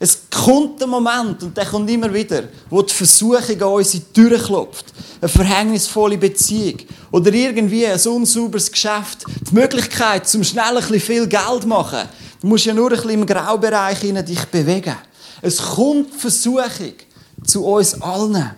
Es 0.00 0.18
kommt 0.30 0.82
ein 0.82 0.90
Moment, 0.90 1.44
und 1.44 1.56
der 1.56 1.66
kommt 1.66 1.88
immer 1.90 2.12
wieder, 2.12 2.44
wo 2.68 2.82
die 2.82 2.92
Versuchung 2.92 3.62
an 3.62 3.68
unsere 3.68 4.02
Tür 4.12 4.36
klopft. 4.38 4.86
Eine 5.20 5.28
verhängnisvolle 5.28 6.18
Beziehung. 6.18 6.76
Oder 7.10 7.32
irgendwie 7.32 7.86
ein 7.86 8.00
unsauberes 8.00 8.70
Geschäft. 8.70 9.24
Die 9.50 9.54
Möglichkeit, 9.54 10.28
zum 10.28 10.44
schnell 10.44 10.64
ein 10.64 10.74
bisschen 10.76 11.00
viel 11.00 11.26
Geld 11.26 11.62
zu 11.62 11.68
machen. 11.68 12.08
Du 12.40 12.46
musst 12.46 12.66
ja 12.66 12.74
nur 12.74 12.90
ein 12.90 12.96
bisschen 12.96 13.10
im 13.10 13.26
Graubereich 13.26 14.00
dich 14.00 14.44
bewegen. 14.46 14.96
Es 15.42 15.58
kommt 15.58 16.14
Versuchung 16.14 16.94
zu 17.44 17.64
uns 17.64 18.00
allen. 18.00 18.50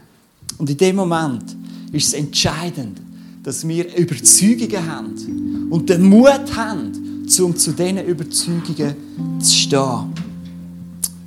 Und 0.58 0.68
in 0.68 0.76
dem 0.76 0.96
Moment 0.96 1.56
ist 1.92 2.08
es 2.08 2.12
entscheidend, 2.14 3.00
dass 3.42 3.66
wir 3.66 3.96
Überzeugungen 3.96 4.86
haben 4.86 5.68
und 5.70 5.88
den 5.88 6.02
Mut 6.02 6.54
haben, 6.54 7.26
um 7.40 7.56
zu 7.56 7.72
diesen 7.72 8.04
Überzeugungen 8.04 9.40
zu 9.40 9.54
stehen. 9.54 10.12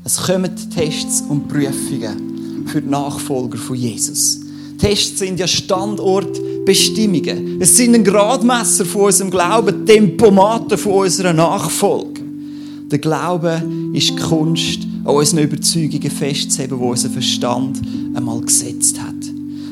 Es 0.03 0.17
kommen 0.17 0.51
Tests 0.69 1.21
und 1.21 1.47
Prüfungen 1.47 2.65
für 2.67 2.81
die 2.81 2.89
Nachfolger 2.89 3.57
von 3.57 3.75
Jesus. 3.75 4.42
Tests 4.83 5.19
sind 5.19 5.39
ja 5.39 5.47
Standortbestimmungen. 5.47 7.61
Es 7.61 7.77
sind 7.77 7.95
ein 7.95 8.03
Gradmesser 8.03 8.83
von 8.83 9.03
unserem 9.03 9.31
Glauben, 9.31 9.85
Tempomaten 9.85 10.77
von 10.77 10.91
unserer 10.91 11.31
Nachfolge. 11.31 12.19
Der 12.91 12.99
Glaube 12.99 13.63
ist 13.93 14.09
die 14.09 14.15
Kunst, 14.17 14.79
an 15.05 15.15
unseren 15.15 15.39
Überzeugungen 15.39 16.11
festzuheben, 16.11 16.77
die 16.77 16.83
unser 16.83 17.09
Verstand 17.09 17.81
einmal 18.13 18.41
gesetzt 18.41 18.99
hat. 18.99 19.15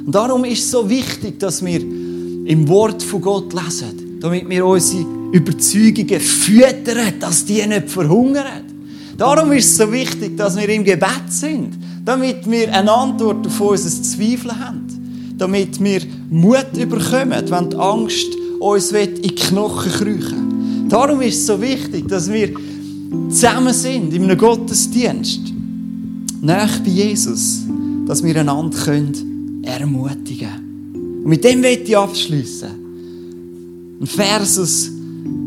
Und 0.06 0.16
darum 0.16 0.46
ist 0.46 0.64
es 0.64 0.72
so 0.72 0.90
wichtig, 0.90 1.38
dass 1.42 1.66
wir 1.66 1.82
im 1.82 2.66
Wort 2.70 3.04
von 3.04 3.20
Gott 3.20 3.52
lesen, 3.52 4.18
damit 4.22 4.48
wir 4.48 4.66
unsere 4.66 5.06
Überzeugungen 5.34 6.22
füttern, 6.22 7.16
dass 7.20 7.44
die 7.44 7.68
nicht 7.68 7.90
verhungern. 7.90 8.64
Darum 9.18 9.52
ist 9.52 9.72
es 9.72 9.78
so 9.78 9.92
wichtig, 9.92 10.38
dass 10.38 10.56
wir 10.56 10.70
im 10.70 10.86
Gebet 10.86 11.24
sind, 11.28 11.78
damit 12.06 12.50
wir 12.50 12.74
eine 12.74 12.94
Antwort 12.94 13.46
auf 13.46 13.60
unser 13.60 13.90
Zweifel 13.90 14.58
haben, 14.58 14.88
damit 15.42 15.84
wir 15.84 16.02
Mut 16.30 16.78
überkommen, 16.78 17.50
wenn 17.50 17.70
die 17.72 17.76
Angst 17.76 18.28
uns 18.60 18.92
in 18.92 19.16
die 19.16 19.34
Knochen 19.34 19.92
kriechen 19.92 20.88
Darum 20.88 21.22
ist 21.22 21.40
es 21.40 21.46
so 21.48 21.60
wichtig, 21.60 22.08
dass 22.08 22.32
wir 22.32 22.52
zusammen 23.30 23.74
sind 23.74 24.14
in 24.14 24.24
einem 24.24 24.38
Gottesdienst, 24.38 25.40
nach 26.42 26.80
bei 26.80 26.90
Jesus, 26.90 27.62
dass 28.06 28.24
wir 28.24 28.36
einander 28.36 28.78
können 28.78 29.64
ermutigen 29.64 30.50
können. 30.50 31.22
Und 31.24 31.28
mit 31.28 31.44
dem 31.44 31.62
möchte 31.62 31.86
ich 31.86 31.98
abschließen. 31.98 32.70
Ein 34.02 34.08
Vers 34.08 34.60
aus 34.60 34.90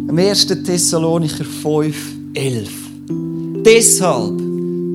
dem 0.08 0.18
1. 0.18 0.46
Thessalonicher 0.46 1.44
5, 1.44 1.96
11. 2.32 2.70
Deshalb 3.66 4.40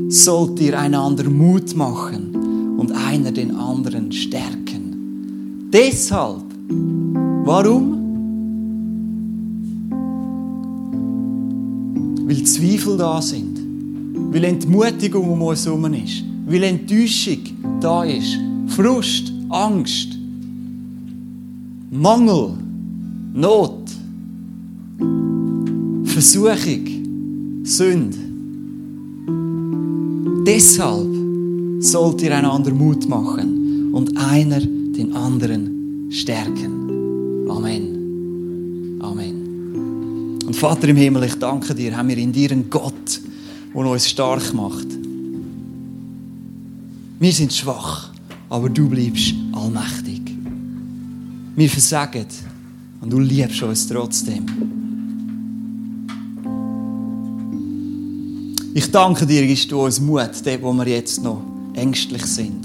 sollt 0.09 0.59
ihr 0.59 0.79
einander 0.79 1.29
Mut 1.29 1.75
machen 1.75 2.75
und 2.79 2.91
einer 2.91 3.31
den 3.31 3.55
anderen 3.55 4.11
stärken. 4.11 4.68
Deshalb. 5.71 6.43
Warum? 7.45 7.95
Weil 12.25 12.43
Zweifel 12.43 12.97
da 12.97 13.21
sind. 13.21 13.59
Weil 14.33 14.45
Entmutigung 14.45 15.29
um 15.29 15.41
uns 15.43 15.65
herum 15.65 15.93
ist. 15.93 16.23
Weil 16.47 16.63
Enttäuschung 16.63 17.39
da 17.79 18.03
ist. 18.03 18.37
Frust, 18.67 19.31
Angst, 19.49 20.17
Mangel, 21.91 22.53
Not, 23.33 23.89
Versuchung, 26.05 27.63
Sünde. 27.63 28.17
Deshalb 30.45 31.09
sollt 31.79 32.21
ihr 32.23 32.35
einander 32.35 32.73
Mut 32.73 33.07
machen 33.07 33.91
und 33.93 34.17
einer 34.17 34.61
den 34.99 35.15
anderen 35.15 36.09
stärken. 36.11 37.47
Amen. 37.49 37.99
Und 40.45 40.55
Vater 40.55 40.87
im 40.89 40.97
Himmel, 40.97 41.25
ich 41.25 41.35
danke 41.35 41.75
dir, 41.75 41.95
haben 41.95 42.09
wir 42.09 42.17
in 42.17 42.31
dir 42.31 42.51
einen 42.51 42.69
Gott, 42.71 43.21
der 43.73 43.85
uns 43.85 44.09
stark 44.09 44.51
macht. 44.53 44.87
Wir 47.19 47.31
sind 47.31 47.53
schwach, 47.53 48.09
aber 48.49 48.67
du 48.67 48.89
bleibst 48.89 49.35
allmächtig. 49.51 50.21
Wir 51.55 51.69
versagen 51.69 52.25
und 53.01 53.13
du 53.13 53.19
liebst 53.19 53.61
uns 53.61 53.87
trotzdem. 53.87 54.45
Ich 58.73 58.89
danke 58.89 59.27
dir, 59.27 59.45
gibst 59.45 59.71
du 59.71 59.81
uns 59.83 59.99
Mut, 59.99 60.31
dort, 60.43 60.61
wo 60.63 60.73
wir 60.73 60.87
jetzt 60.87 61.23
noch 61.23 61.43
ängstlich 61.73 62.25
sind. 62.25 62.58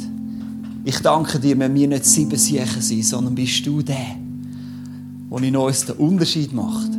Ich 0.85 0.99
danke 0.99 1.38
dir, 1.38 1.59
wenn 1.59 1.75
wir 1.75 1.88
nicht 1.88 2.05
sieben 2.05 2.37
Siechen 2.37 2.83
sind, 2.83 3.05
sondern 3.07 3.35
bist 3.35 3.66
du 3.66 3.81
der, 3.81 4.16
der 5.31 5.42
in 5.42 5.57
uns 5.57 5.87
den 5.87 5.97
Unterschied 5.97 6.53
macht. 6.53 6.90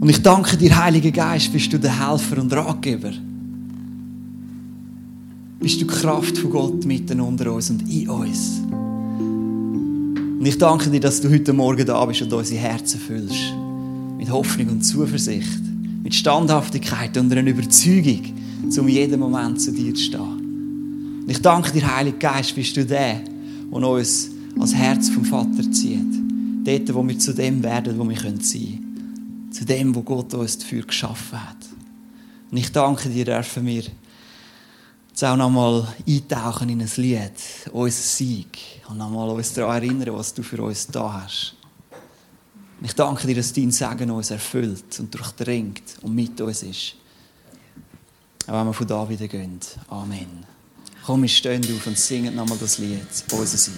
Und 0.00 0.08
ich 0.08 0.22
danke 0.22 0.58
dir, 0.58 0.76
Heiliger 0.76 1.10
Geist, 1.10 1.50
bist 1.50 1.72
du 1.72 1.78
der 1.78 2.10
Helfer 2.10 2.42
und 2.42 2.52
Ratgeber. 2.52 3.12
Bist 5.60 5.80
du 5.80 5.86
die 5.86 5.90
Kraft 5.90 6.36
von 6.36 6.50
Gott 6.50 6.84
mitten 6.84 7.20
unter 7.20 7.52
uns 7.52 7.70
und 7.70 7.90
in 7.90 8.08
uns. 8.08 8.60
Und 10.38 10.46
ich 10.46 10.58
danke 10.58 10.90
dir, 10.90 11.00
dass 11.00 11.20
du 11.20 11.30
heute 11.30 11.52
Morgen 11.52 11.84
da 11.84 12.04
bist 12.04 12.22
und 12.22 12.32
unsere 12.32 12.60
Herzen 12.60 13.00
füllst. 13.00 13.54
Mit 14.18 14.30
Hoffnung 14.30 14.68
und 14.68 14.82
Zuversicht. 14.82 15.62
Mit 16.02 16.14
Standhaftigkeit 16.14 17.16
und 17.16 17.32
einer 17.32 17.48
Überzeugung, 17.48 18.22
um 18.78 18.88
jeden 18.88 19.18
Moment 19.18 19.60
zu 19.60 19.72
dir 19.72 19.92
zu 19.94 20.02
stehen. 20.02 20.47
Und 21.28 21.32
ich 21.32 21.42
danke 21.42 21.70
dir, 21.72 21.94
Heiliger 21.94 22.16
Geist, 22.16 22.54
bist 22.54 22.74
du 22.74 22.86
der, 22.86 23.20
der 23.20 23.70
uns 23.70 24.30
als 24.58 24.74
Herz 24.74 25.10
vom 25.10 25.26
Vater 25.26 25.70
zieht. 25.70 26.00
Dort, 26.64 26.94
wo 26.94 27.06
wir 27.06 27.18
zu 27.18 27.34
dem 27.34 27.62
werden, 27.62 27.98
wo 27.98 28.08
wir 28.08 28.16
sein 28.16 28.40
können 28.40 29.50
zu 29.50 29.66
dem, 29.66 29.94
wo 29.94 30.00
Gott 30.00 30.32
uns 30.32 30.56
dafür 30.56 30.86
geschaffen 30.86 31.38
hat. 31.46 31.58
Und 32.50 32.56
ich 32.56 32.72
danke 32.72 33.10
dir, 33.10 33.26
dürfen 33.26 33.66
wir 33.66 33.82
jetzt 35.10 35.22
auch 35.22 35.36
nochmal 35.36 35.86
eintauchen 36.06 36.70
in 36.70 36.80
ein 36.80 36.90
Lied, 36.96 37.32
unser 37.72 38.00
Sieg, 38.00 38.58
und 38.88 38.96
nochmal 38.96 39.28
uns 39.28 39.52
daran 39.52 39.82
erinnern, 39.82 40.14
was 40.14 40.32
du 40.32 40.42
für 40.42 40.62
uns 40.62 40.86
da 40.86 41.24
hast. 41.24 41.56
Und 42.80 42.86
ich 42.86 42.94
danke 42.94 43.26
dir, 43.26 43.36
dass 43.36 43.52
dein 43.52 43.70
Segen 43.70 44.10
uns 44.12 44.30
erfüllt 44.30 44.98
und 44.98 45.14
durchdringt 45.14 45.82
und 46.00 46.14
mit 46.14 46.40
uns 46.40 46.62
ist. 46.62 46.94
Auch 48.46 48.54
wenn 48.54 48.66
wir 48.68 48.72
von 48.72 48.86
da 48.86 49.06
wieder 49.06 49.28
gehen. 49.28 49.60
Amen. 49.90 50.57
Komm, 51.08 51.22
wir 51.22 51.28
stehen 51.30 51.64
auf 51.74 51.86
und 51.86 51.98
singen 51.98 52.34
nochmal 52.34 52.58
das 52.60 52.76
Lied, 52.76 53.00
unser 53.32 53.56
Sieg. 53.56 53.72